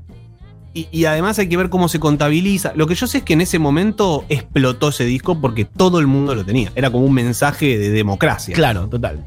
Y, 0.75 0.87
y 0.93 1.07
además 1.07 1.39
hay 1.39 1.49
que 1.49 1.57
ver 1.57 1.71
cómo 1.71 1.89
se 1.89 1.99
contabiliza. 1.99 2.73
Lo 2.77 2.87
que 2.87 2.95
yo 2.95 3.07
sé 3.07 3.19
es 3.19 3.25
que 3.25 3.33
en 3.33 3.41
ese 3.41 3.59
momento 3.59 4.25
explotó 4.29 4.91
ese 4.91 5.05
disco 5.05 5.41
porque 5.41 5.65
todo 5.65 5.99
el 5.99 6.07
mundo 6.07 6.35
lo 6.35 6.45
tenía. 6.45 6.71
Era 6.75 6.91
como 6.91 7.05
un 7.05 7.15
mensaje 7.15 7.79
de 7.79 7.91
democracia. 7.91 8.55
Claro, 8.55 8.87
total. 8.89 9.25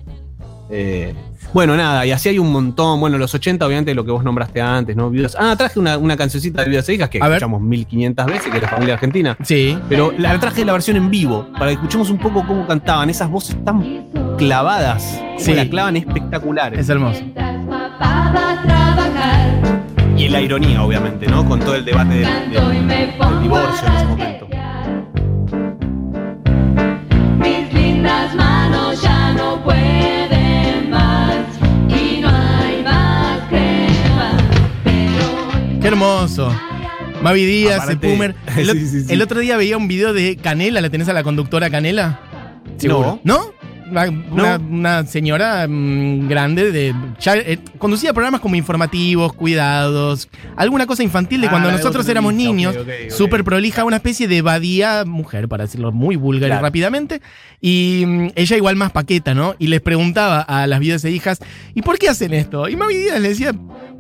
Eh, 0.69 1.13
bueno, 1.53 1.75
nada, 1.75 2.05
y 2.05 2.11
así 2.11 2.29
hay 2.29 2.39
un 2.39 2.49
montón. 2.49 3.01
Bueno, 3.01 3.17
los 3.17 3.33
80, 3.33 3.65
obviamente, 3.65 3.93
lo 3.93 4.05
que 4.05 4.11
vos 4.11 4.23
nombraste 4.23 4.61
antes, 4.61 4.95
¿no? 4.95 5.09
Viudas- 5.09 5.35
Ah, 5.37 5.53
traje 5.57 5.79
una, 5.79 5.97
una 5.97 6.15
cancioncita 6.15 6.63
de 6.63 6.69
Viudas 6.69 6.87
e 6.87 6.93
Hijas 6.93 7.09
que 7.09 7.17
A 7.17 7.27
ver. 7.27 7.37
escuchamos 7.39 7.59
1500 7.61 8.25
veces, 8.27 8.47
que 8.49 8.57
es 8.57 8.63
la 8.63 8.69
familia 8.69 8.93
argentina. 8.93 9.37
Sí. 9.43 9.77
Pero 9.89 10.13
la 10.17 10.39
traje 10.39 10.63
la 10.63 10.71
versión 10.71 10.95
en 10.95 11.09
vivo, 11.09 11.47
para 11.53 11.67
que 11.67 11.73
escuchemos 11.73 12.09
un 12.09 12.19
poco 12.19 12.45
cómo 12.47 12.65
cantaban 12.67 13.09
esas 13.09 13.29
voces 13.29 13.57
tan 13.65 14.05
clavadas. 14.37 15.19
Sí. 15.37 15.53
la 15.53 15.67
clavan 15.69 15.97
espectaculares. 15.97 16.79
Es 16.79 16.87
hermoso. 16.87 17.19
Trabajar, 17.33 19.80
Y 20.21 20.29
la 20.29 20.39
ironía, 20.39 20.83
obviamente, 20.83 21.25
¿no? 21.25 21.43
Con 21.47 21.59
todo 21.59 21.73
el 21.75 21.83
debate 21.83 22.13
del, 22.13 22.27
divorcio 23.41 23.87
en 23.87 23.93
ese 23.95 24.05
momento. 24.05 24.47
Mis 27.39 27.73
lindas 27.73 28.35
manos 28.35 29.01
ya 29.01 29.33
no 29.33 29.63
pueden 29.63 30.91
más 30.91 31.37
y 31.89 32.21
no 32.21 32.29
hay 32.29 32.83
más 32.83 33.39
crema. 33.49 34.37
Pero 34.83 35.79
Qué 35.81 35.87
hermoso. 35.87 36.55
Mavi 37.23 37.43
Díaz, 37.45 37.95
Pumer. 37.95 38.35
El, 38.55 38.69
o- 38.69 38.73
Sí, 38.73 38.87
sí, 38.87 39.01
sí. 39.01 39.13
el 39.13 39.21
otro 39.23 39.39
día 39.39 39.57
veía 39.57 39.75
un 39.77 39.87
video 39.87 40.13
de 40.13 40.35
Canela, 40.37 40.81
¿la 40.81 40.91
tenés 40.91 41.09
a 41.09 41.13
la 41.13 41.23
conductora 41.23 41.71
Canela? 41.71 42.19
No. 42.83 43.19
¿No? 43.23 43.39
Una, 43.91 44.09
una- 44.31 44.57
una 44.57 45.05
señora 45.05 45.67
mm, 45.67 46.27
grande 46.27 46.71
de. 46.71 46.95
Ya, 47.19 47.35
eh, 47.35 47.59
conducía 47.77 48.13
programas 48.13 48.39
como 48.41 48.55
informativos, 48.55 49.33
cuidados, 49.33 50.29
alguna 50.55 50.87
cosa 50.87 51.03
infantil 51.03 51.41
de 51.41 51.47
Ah, 51.47 51.49
cuando 51.51 51.71
nosotros 51.71 52.07
éramos 52.07 52.33
niños. 52.33 52.73
ok, 52.75 52.81
ok, 52.83 52.89
ok. 53.05 53.11
Súper 53.11 53.43
prolija, 53.43 53.83
una 53.83 53.97
especie 53.97 54.27
de 54.29 54.41
badía 54.41 55.03
mujer, 55.05 55.47
para 55.49 55.65
decirlo 55.65 55.91
muy 55.91 56.15
vulgar 56.15 56.47
y 56.47 56.51
Claro. 56.51 56.61
rápidamente. 56.63 57.21
Y 57.59 58.03
mm, 58.07 58.27
ella 58.35 58.55
igual 58.57 58.75
más 58.77 58.91
paqueta, 58.91 59.33
¿no? 59.33 59.55
Y 59.59 59.67
les 59.67 59.81
preguntaba 59.81 60.41
a 60.41 60.65
las 60.67 60.79
viudas 60.79 61.03
e 61.05 61.11
hijas, 61.11 61.39
¿y 61.75 61.81
por 61.81 61.99
qué 61.99 62.07
hacen 62.09 62.33
esto? 62.33 62.69
Y 62.69 62.75
Mavi 62.77 62.95
Díaz 62.95 63.19
le 63.19 63.29
decía, 63.29 63.51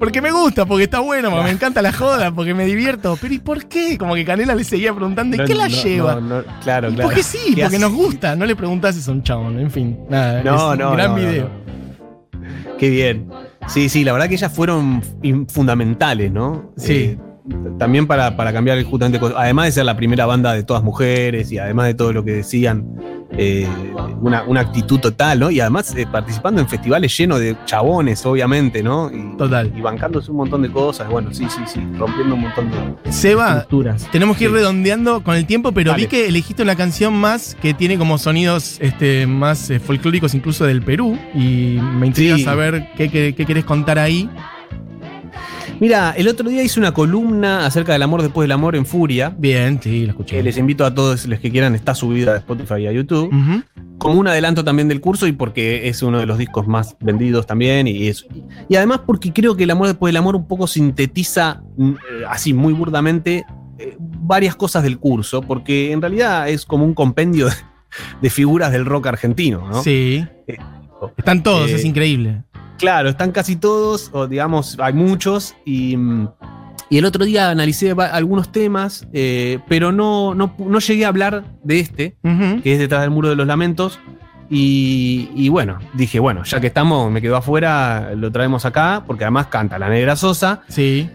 porque 0.01 0.19
me 0.19 0.31
gusta, 0.31 0.65
porque 0.65 0.85
está 0.85 0.99
bueno, 0.99 1.29
porque 1.29 1.43
me 1.43 1.51
encanta 1.51 1.79
la 1.79 1.93
joda, 1.93 2.31
porque 2.31 2.55
me 2.55 2.65
divierto. 2.65 3.19
Pero 3.21 3.35
¿y 3.35 3.37
por 3.37 3.67
qué? 3.67 3.99
Como 3.99 4.15
que 4.15 4.25
Canela 4.25 4.55
le 4.55 4.63
seguía 4.63 4.91
preguntando, 4.95 5.35
¿y 5.35 5.39
No, 5.39 5.45
qué 5.45 5.53
la 5.53 5.69
no, 5.69 5.75
lleva? 5.83 6.15
no, 6.19 6.43
claro, 6.63 6.89
Y 6.89 6.95
claro. 6.95 7.07
Porque 7.07 7.21
sí, 7.21 7.37
¿Qué 7.53 7.61
porque 7.61 7.63
hace? 7.65 7.77
nos 7.79 7.93
gusta. 7.93 8.35
No 8.35 8.47
le 8.47 8.55
preguntas 8.55 8.95
si 8.95 9.01
son 9.03 9.21
chabón, 9.21 9.59
en 9.59 9.69
fin. 9.69 9.99
Nada, 10.09 10.41
No, 10.41 10.55
es 10.55 10.79
un 10.79 10.79
no, 10.79 10.91
gran 10.93 11.13
video. 11.13 11.49
Qué 12.79 12.89
bien. 12.89 13.29
Sí, 13.67 13.89
sí, 13.89 14.03
la 14.03 14.13
verdad 14.13 14.27
que 14.27 14.33
ellas 14.33 14.51
fueron 14.51 15.03
fundamentales, 15.47 16.31
¿no? 16.31 16.71
Sí. 16.77 16.93
Eh, 16.93 17.19
también 17.79 18.05
para, 18.07 18.35
para 18.37 18.53
cambiar 18.53 18.77
el- 18.77 18.83
justamente, 18.85 19.19
cosas. 19.19 19.35
además 19.39 19.65
de 19.65 19.71
ser 19.71 19.85
la 19.85 19.95
primera 19.97 20.25
banda 20.25 20.53
de 20.53 20.63
todas 20.63 20.83
mujeres 20.83 21.51
y 21.51 21.57
además 21.57 21.87
de 21.87 21.93
todo 21.95 22.13
lo 22.13 22.23
que 22.23 22.31
decían, 22.33 22.85
eh, 23.37 23.65
una, 24.19 24.43
una 24.43 24.59
actitud 24.59 24.99
total, 24.99 25.39
¿no? 25.39 25.49
Y 25.49 25.59
además 25.61 25.95
eh, 25.95 26.05
participando 26.11 26.59
en 26.61 26.67
festivales 26.67 27.17
llenos 27.17 27.39
de 27.39 27.55
chabones, 27.65 28.25
obviamente, 28.25 28.83
¿no? 28.83 29.09
Y, 29.11 29.37
Total. 29.37 29.71
Y 29.75 29.81
bancándose 29.81 30.29
un 30.31 30.37
montón 30.37 30.61
de 30.61 30.69
cosas, 30.71 31.09
bueno, 31.09 31.33
sí, 31.33 31.45
sí, 31.49 31.61
sí, 31.65 31.79
rompiendo 31.97 32.35
un 32.35 32.41
montón 32.41 32.69
de 32.69 33.11
Seba, 33.11 33.51
estructuras. 33.61 34.07
tenemos 34.11 34.37
que 34.37 34.43
ir 34.43 34.49
Sí. 34.49 34.55
redondeando 34.57 35.23
con 35.23 35.35
el 35.35 35.45
tiempo, 35.47 35.71
pero 35.71 35.91
Dale. 35.91 36.03
vi 36.03 36.09
que 36.09 36.27
elegiste 36.27 36.61
una 36.61 36.75
canción 36.75 37.13
más 37.13 37.55
que 37.61 37.73
tiene 37.73 37.97
como 37.97 38.17
sonidos 38.17 38.77
este, 38.81 39.25
más 39.27 39.69
eh, 39.69 39.79
folclóricos 39.79 40.35
incluso 40.35 40.65
del 40.65 40.81
Perú. 40.83 41.17
Y 41.33 41.79
me 41.97 42.07
intriga 42.07 42.35
Sí. 42.35 42.43
saber 42.43 42.89
qué, 42.97 43.09
qué- 43.09 43.33
qué 43.33 43.45
querés 43.45 43.63
contar 43.65 43.97
ahí. 43.97 44.29
Mira, 45.81 46.13
el 46.15 46.27
otro 46.27 46.47
día 46.47 46.61
hice 46.61 46.79
una 46.79 46.93
columna 46.93 47.65
acerca 47.65 47.93
del 47.93 48.03
amor 48.03 48.21
después 48.21 48.43
del 48.43 48.51
amor 48.51 48.75
en 48.75 48.85
Furia. 48.85 49.33
Bien, 49.35 49.79
sí, 49.81 50.05
lo 50.05 50.11
escuché. 50.11 50.35
que 50.35 50.43
les 50.43 50.55
invito 50.59 50.85
a 50.85 50.93
todos 50.93 51.25
los 51.25 51.39
que 51.39 51.49
quieran, 51.49 51.73
está 51.73 51.95
subida 51.95 52.33
a 52.33 52.37
Spotify 52.37 52.81
y 52.81 52.87
a 52.87 52.91
YouTube. 52.91 53.33
Ujú. 53.33 53.63
Como 53.97 54.19
un 54.19 54.27
adelanto 54.27 54.63
también 54.63 54.87
del 54.87 55.01
curso 55.01 55.25
y 55.25 55.31
porque 55.31 55.87
es 55.87 56.03
uno 56.03 56.19
de 56.19 56.27
los 56.27 56.37
discos 56.37 56.67
más 56.67 56.95
vendidos 56.99 57.47
también. 57.47 57.87
Y, 57.87 58.09
es, 58.09 58.27
y 58.69 58.75
además 58.75 59.01
porque 59.07 59.33
creo 59.33 59.57
que 59.57 59.63
el 59.63 59.71
amor 59.71 59.87
después 59.87 60.09
del 60.09 60.17
amor 60.17 60.35
un 60.35 60.47
poco 60.47 60.67
sintetiza, 60.67 61.63
mm, 61.75 61.89
eh, 61.89 61.95
así 62.29 62.53
muy 62.53 62.73
burdamente, 62.73 63.43
eh, 63.79 63.97
varias 63.99 64.55
cosas 64.55 64.83
del 64.83 64.99
curso, 64.99 65.41
porque 65.41 65.93
en 65.93 66.01
realidad 66.01 66.47
es 66.47 66.63
como 66.63 66.85
un 66.85 66.93
compendio 66.93 67.47
de, 67.47 67.53
de 68.21 68.29
figuras 68.29 68.71
del 68.71 68.85
rock 68.85 69.07
argentino, 69.07 69.67
¿no? 69.67 69.81
Sí. 69.81 70.23
Eh, 71.01 71.13
Están 71.17 71.43
todos, 71.43 71.69
eh, 71.71 71.75
es 71.75 71.85
increíble. 71.85 72.43
Claro, 72.77 73.09
están 73.09 73.31
casi 73.31 73.55
todos, 73.55 74.09
o 74.13 74.27
digamos, 74.27 74.77
hay 74.79 74.93
muchos, 74.93 75.55
y, 75.65 75.95
y 76.89 76.97
el 76.97 77.05
otro 77.05 77.25
día 77.25 77.49
analicé 77.51 77.91
algunos 77.91 78.51
temas, 78.51 79.07
eh, 79.13 79.59
pero 79.67 79.91
no, 79.91 80.33
no, 80.33 80.55
no 80.57 80.79
llegué 80.79 81.05
a 81.05 81.09
hablar 81.09 81.43
de 81.63 81.79
este, 81.79 82.15
que 82.63 82.73
es 82.73 82.79
detrás 82.79 83.01
del 83.01 83.11
muro 83.11 83.29
de 83.29 83.35
los 83.35 83.45
lamentos. 83.45 83.99
Y, 84.49 85.29
y 85.33 85.47
bueno, 85.49 85.79
dije, 85.93 86.19
bueno, 86.19 86.43
ya 86.43 86.59
que 86.59 86.67
estamos, 86.67 87.09
me 87.09 87.21
quedó 87.21 87.37
afuera, 87.37 88.11
lo 88.17 88.31
traemos 88.31 88.65
acá, 88.65 89.03
porque 89.07 89.23
además 89.23 89.47
canta 89.47 89.79
la 89.79 89.87
negra 89.87 90.15
Sosa. 90.17 90.61
Sí. 90.67 91.09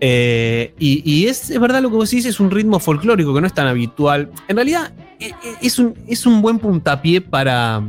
eh, 0.00 0.74
y 0.78 1.02
y 1.10 1.26
es, 1.28 1.48
es 1.50 1.60
verdad 1.60 1.80
lo 1.80 1.90
que 1.90 1.96
vos 1.96 2.10
decís, 2.10 2.26
es 2.26 2.40
un 2.40 2.50
ritmo 2.50 2.78
folclórico 2.80 3.32
que 3.34 3.40
no 3.40 3.46
es 3.46 3.54
tan 3.54 3.68
habitual. 3.68 4.30
En 4.48 4.56
realidad, 4.56 4.92
e- 5.20 5.26
e- 5.28 5.34
es 5.62 5.78
un, 5.78 5.94
es 6.08 6.26
un 6.26 6.42
buen 6.42 6.58
puntapié 6.58 7.20
para, 7.20 7.82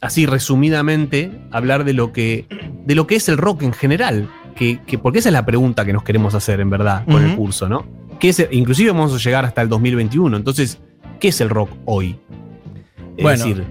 así 0.00 0.26
resumidamente, 0.26 1.30
hablar 1.50 1.84
de 1.84 1.92
lo 1.92 2.12
que, 2.12 2.46
de 2.84 2.94
lo 2.94 3.06
que 3.06 3.16
es 3.16 3.28
el 3.28 3.36
rock 3.38 3.62
en 3.62 3.72
general. 3.72 4.28
Que, 4.54 4.80
que- 4.86 4.98
porque 4.98 5.18
esa 5.18 5.28
es 5.30 5.32
la 5.32 5.44
pregunta 5.44 5.84
que 5.84 5.92
nos 5.92 6.02
queremos 6.04 6.34
hacer, 6.34 6.60
en 6.60 6.70
verdad, 6.70 7.04
con 7.06 7.22
el 7.24 7.34
curso, 7.36 7.68
¿no? 7.68 7.84
¿Qué 8.20 8.28
es, 8.28 8.46
inclusive 8.52 8.92
vamos 8.92 9.12
a 9.12 9.18
llegar 9.18 9.44
hasta 9.44 9.60
el 9.62 9.68
2021. 9.68 10.36
Entonces, 10.36 10.78
¿qué 11.20 11.28
es 11.28 11.40
el 11.40 11.50
rock 11.50 11.70
hoy? 11.84 12.16
Es 13.16 13.22
Bueno, 13.22 13.44
decir, 13.44 13.64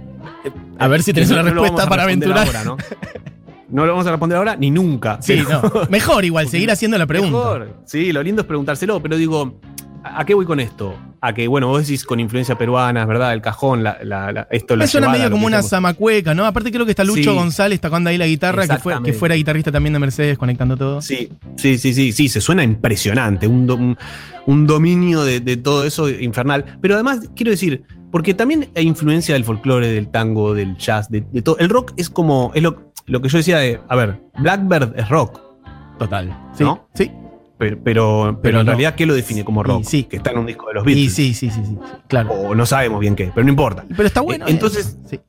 A 0.77 0.87
ver 0.89 1.01
si 1.03 1.13
tenés 1.13 1.29
que 1.29 1.33
una 1.35 1.43
no 1.43 1.49
respuesta 1.61 1.87
para 1.89 2.03
aventurar. 2.03 2.45
ahora, 2.45 2.63
¿no? 2.65 2.77
no 3.69 3.85
lo 3.85 3.91
vamos 3.93 4.05
a 4.07 4.11
responder 4.11 4.37
ahora 4.37 4.55
ni 4.57 4.69
nunca. 4.71 5.19
Sí, 5.21 5.41
pero- 5.47 5.61
no. 5.61 5.71
Mejor 5.89 6.25
igual, 6.25 6.47
seguir 6.49 6.69
haciendo 6.69 6.97
la 6.97 7.07
pregunta. 7.07 7.37
Mejor. 7.37 7.77
Sí, 7.85 8.11
lo 8.11 8.21
lindo 8.21 8.41
es 8.41 8.47
preguntárselo, 8.47 9.01
pero 9.01 9.15
digo, 9.17 9.59
¿a 10.03 10.19
a 10.21 10.25
qué 10.25 10.33
voy 10.33 10.45
con 10.45 10.59
esto? 10.59 10.93
A 11.25 11.33
que, 11.33 11.47
bueno, 11.47 11.67
vos 11.69 11.81
decís 11.87 12.03
con 12.03 12.19
influencia 12.19 12.57
peruana, 12.57 13.03
es 13.03 13.07
verdad, 13.07 13.31
el 13.31 13.41
cajón, 13.41 13.81
la, 13.81 13.97
la- 14.03 14.33
la- 14.33 14.47
esto 14.51 14.75
la 14.75 14.83
Me 14.83 14.87
suena 14.87 15.07
medio 15.07 15.25
lo 15.29 15.31
como 15.31 15.47
una 15.47 15.63
zamacueca, 15.63 16.33
¿no? 16.33 16.45
Aparte 16.45 16.69
creo 16.69 16.83
que 16.83 16.91
está 16.91 17.05
Lucho 17.05 17.31
Sí. 17.31 17.35
González 17.37 17.79
tocando 17.79 18.09
ahí 18.09 18.17
la 18.17 18.27
guitarra, 18.27 18.67
que, 18.67 18.77
fue, 18.77 19.01
que 19.01 19.13
fuera 19.13 19.33
guitarrista 19.35 19.71
también 19.71 19.93
de 19.93 19.99
Mercedes, 19.99 20.37
conectando 20.37 20.75
todo. 20.75 21.01
Sí, 21.01 21.29
sí, 21.55 21.77
sí, 21.77 21.93
sí, 21.93 22.11
sí, 22.11 22.27
se 22.27 22.41
suena 22.41 22.61
impresionante, 22.63 23.47
un, 23.47 23.65
do- 23.65 23.75
un, 23.75 23.97
un 24.47 24.67
dominio 24.67 25.23
de, 25.23 25.39
de 25.39 25.55
todo 25.55 25.85
eso 25.85 26.09
infernal. 26.09 26.77
Pero 26.81 26.95
además, 26.95 27.21
quiero 27.37 27.51
decir, 27.51 27.83
porque 28.11 28.33
también 28.33 28.67
hay 28.75 28.85
influencia 28.85 29.33
del 29.35 29.45
folclore, 29.45 29.87
del 29.93 30.09
tango, 30.09 30.53
del 30.53 30.75
jazz, 30.77 31.09
de, 31.09 31.21
de 31.31 31.41
todo. 31.41 31.57
El 31.57 31.69
rock 31.69 31.93
es 31.95 32.09
como, 32.09 32.51
es 32.53 32.61
lo, 32.61 32.91
lo 33.05 33.21
que 33.21 33.29
yo 33.29 33.37
decía 33.37 33.59
de, 33.59 33.79
a 33.87 33.95
ver, 33.95 34.19
Blackbird 34.39 34.93
es 34.99 35.07
rock, 35.07 35.39
Total. 35.99 36.37
Sí, 36.57 36.65
sí. 36.95 37.11
Pero, 37.57 37.77
pero, 37.83 37.83
pero, 37.83 38.39
Pero 38.41 38.59
en 38.59 38.65
no. 38.65 38.71
realidad, 38.71 38.95
¿qué 38.95 39.05
lo 39.05 39.13
define 39.13 39.43
como 39.45 39.61
Y 39.61 39.63
rock? 39.63 39.83
sí. 39.85 40.03
Que 40.03 40.17
está 40.17 40.31
en 40.31 40.39
un 40.39 40.45
disco 40.45 40.67
de 40.67 40.73
los 40.75 40.83
Beatles. 40.85 41.13
sí, 41.13 41.33
sí, 41.33 41.49
sí, 41.49 41.61
sí, 41.63 41.71
sí, 41.71 41.77
claro. 42.07 42.31
O 42.31 42.55
no 42.55 42.65
sabemos 42.65 42.99
bien 42.99 43.15
qué, 43.15 43.31
pero 43.33 43.43
no 43.45 43.49
importa. 43.49 43.85
Pero 43.89 44.03
está 44.07 44.21
bueno. 44.21 44.45
Eh, 44.47 44.51
entonces- 44.51 44.97
sí. 45.09 45.19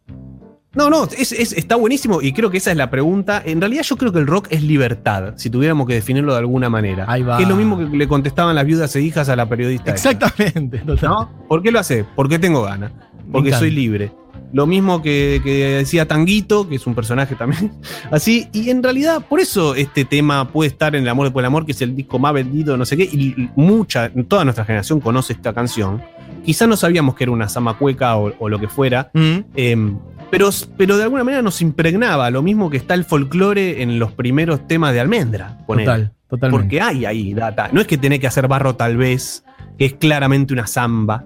No, 0.77 0.91
no, 0.91 1.05
es- 1.05 1.31
es- 1.31 1.53
está 1.53 1.77
buenísimo 1.77 2.21
y 2.21 2.33
creo 2.33 2.51
que 2.51 2.57
esa 2.59 2.73
es 2.73 2.77
la 2.77 2.91
pregunta. 2.91 3.41
En 3.45 3.61
realidad 3.61 3.85
yo 3.85 3.97
creo 3.97 4.11
que 4.13 4.19
el 4.19 4.27
rock 4.27 4.49
es 4.51 4.61
libertad, 4.65 5.35
si 5.37 5.49
tuviéramos 5.49 5.87
que 5.87 5.95
definirlo 5.95 6.33
de 6.33 6.41
alguna 6.41 6.69
manera. 6.69 7.05
Ahí 7.07 7.23
va. 7.23 7.37
Que 7.37 7.45
es 7.45 7.49
lo 7.49 7.55
mismo 7.55 7.79
que 7.79 7.85
le 7.97 8.09
contestaban 8.09 8.57
las 8.57 8.67
viudas 8.67 8.97
e 8.97 9.01
hijas 9.01 9.29
a 9.29 9.37
la 9.37 9.49
periodista. 9.49 9.93
Exactamente. 9.93 10.83
¿No? 11.03 11.31
¿Por 11.49 11.63
qué 11.63 11.71
lo 11.71 11.79
hace? 11.79 12.05
Porque 12.17 12.41
tengo 12.41 12.63
ganas. 12.63 12.91
Porque 13.31 13.53
soy 13.53 13.71
libre. 13.71 14.11
Lo 14.53 14.67
mismo 14.67 15.03
que, 15.03 15.41
que 15.43 15.65
decía 15.79 16.07
Tanguito, 16.07 16.69
que 16.69 16.77
es 16.77 16.87
un 16.87 16.95
personaje 16.95 17.35
también. 17.35 17.73
Así. 18.11 18.49
Y 18.53 18.71
en 18.71 18.83
realidad, 18.83 19.25
por 19.29 19.41
eso 19.41 19.75
este 19.75 20.05
tema 20.05 20.49
puede 20.49 20.69
estar 20.69 20.95
en 20.95 21.03
El 21.03 21.09
amor 21.09 21.27
después 21.27 21.43
del 21.43 21.49
amor, 21.49 21.67
que 21.67 21.73
es 21.73 21.83
el 21.83 21.97
disco 21.97 22.19
más 22.19 22.33
vendido, 22.33 22.77
no 22.77 22.85
sé 22.85 22.97
qué. 22.97 23.05
Y 23.05 23.51
mucha, 23.57 24.11
toda 24.29 24.45
nuestra 24.45 24.65
generación 24.65 25.01
conoce 25.01 25.33
esta 25.33 25.53
canción. 25.53 26.03
Quizá 26.45 26.67
no 26.67 26.77
sabíamos 26.77 27.15
que 27.15 27.25
era 27.25 27.33
una 27.33 27.49
zamacueca 27.49 28.17
o, 28.17 28.33
o 28.39 28.49
lo 28.49 28.59
que 28.59 28.69
fuera. 28.69 29.11
Mm, 29.15 29.39
eh, 29.57 29.95
pero, 30.31 30.51
pero 30.77 30.97
de 30.97 31.05
alguna 31.05 31.25
manera 31.25 31.43
nos 31.43 31.63
impregnaba. 31.63 32.31
Lo 32.31 32.43
mismo 32.43 32.71
que 32.71 32.77
está 32.77 32.95
el 32.95 33.05
folclore 33.05 33.83
en 33.83 33.99
los 33.99 34.13
primeros 34.13 34.67
temas 34.67 34.93
de 34.93 35.01
Almendra. 35.01 35.59
total, 35.67 36.13
totalmente. 36.29 36.63
Porque 36.63 36.81
hay 36.81 37.05
ahí 37.05 37.35
data. 37.35 37.69
No 37.73 37.81
es 37.81 37.87
que 37.87 37.99
tenés 37.99 38.21
que 38.21 38.27
hacer 38.27 38.49
barro 38.49 38.75
tal 38.77 38.97
vez, 38.97 39.45
que 39.79 39.85
es 39.85 39.95
claramente 39.95 40.53
una 40.53 40.67
samba, 40.67 41.25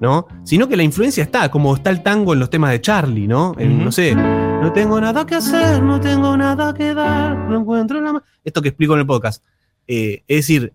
¿no? 0.00 0.26
Sino 0.44 0.68
que 0.68 0.76
la 0.76 0.82
influencia 0.82 1.22
está, 1.22 1.50
como 1.50 1.74
está 1.74 1.90
el 1.90 2.02
tango 2.02 2.32
en 2.34 2.40
los 2.40 2.50
temas 2.50 2.70
de 2.70 2.80
Charlie, 2.80 3.26
¿no? 3.26 3.54
En. 3.58 3.84
No 3.84 3.92
sé, 3.92 4.14
no 4.14 4.72
tengo 4.72 5.00
nada 5.00 5.24
que 5.26 5.34
hacer, 5.36 5.82
no 5.82 6.00
tengo 6.00 6.36
nada 6.36 6.74
que 6.74 6.94
dar, 6.94 7.36
no 7.48 7.60
encuentro 7.60 8.00
la 8.00 8.12
ma-". 8.14 8.22
Esto 8.44 8.62
que 8.62 8.68
explico 8.68 8.94
en 8.94 9.00
el 9.00 9.06
podcast. 9.06 9.44
Eh, 9.86 10.22
es 10.28 10.36
decir, 10.38 10.72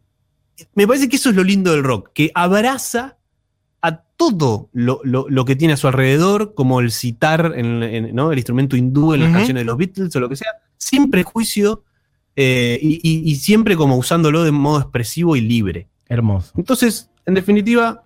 me 0.76 0.88
parece 0.88 1.10
que 1.10 1.16
eso 1.18 1.30
es 1.30 1.36
lo 1.36 1.44
lindo 1.44 1.72
del 1.72 1.84
rock, 1.84 2.10
que 2.14 2.32
abraza 2.34 3.18
a 3.82 3.98
todo 4.16 4.70
lo, 4.74 5.02
lo- 5.04 5.26
lo 5.28 5.46
que 5.46 5.56
tiene 5.56 5.74
a 5.74 5.78
su 5.78 5.88
alrededor, 5.88 6.54
como 6.54 6.80
el 6.80 6.92
citar, 6.92 7.54
en, 7.56 7.82
en- 7.84 8.16
¿no? 8.16 8.32
el 8.32 8.38
instrumento 8.38 8.76
hindú 8.76 9.14
en 9.14 9.22
las 9.22 9.32
canciones 9.34 9.62
de 9.62 9.66
los 9.66 9.78
Beatles 9.78 10.16
o 10.16 10.20
lo 10.20 10.30
que 10.30 10.36
sea, 10.36 10.50
sin 10.78 11.10
prejuicio 11.10 11.84
eh, 12.36 12.80
y, 12.82 13.00
y- 13.04 13.30
y 13.30 13.36
siempre 13.36 13.76
como 13.76 13.98
usándolo 13.98 14.44
de 14.44 14.52
modo 14.52 14.80
expresivo 14.82 15.36
y 15.36 15.42
libre. 15.42 15.88
Hermoso. 16.08 16.52
Entonces, 16.56 17.10
en 17.26 17.34
definitiva, 17.34 18.04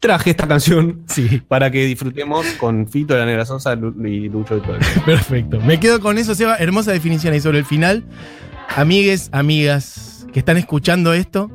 traje 0.00 0.30
esta 0.30 0.46
canción 0.46 1.02
Sí, 1.06 1.42
para 1.48 1.70
que 1.70 1.84
disfrutemos 1.84 2.46
con 2.58 2.88
Fito 2.88 3.14
de 3.14 3.20
la 3.20 3.26
Negra 3.26 3.44
Sosa 3.44 3.74
y 3.74 4.28
Lucho 4.28 4.56
de 4.56 4.60
todo 4.60 4.76
perfecto. 5.04 5.60
Me 5.60 5.80
quedo 5.80 6.00
con 6.00 6.18
eso, 6.18 6.34
Seba. 6.34 6.56
Hermosa 6.56 6.92
definición 6.92 7.34
ahí 7.34 7.40
sobre 7.40 7.58
el 7.58 7.64
final. 7.64 8.04
Amigues, 8.76 9.30
amigas 9.32 10.26
que 10.32 10.40
están 10.40 10.58
escuchando 10.58 11.14
esto, 11.14 11.50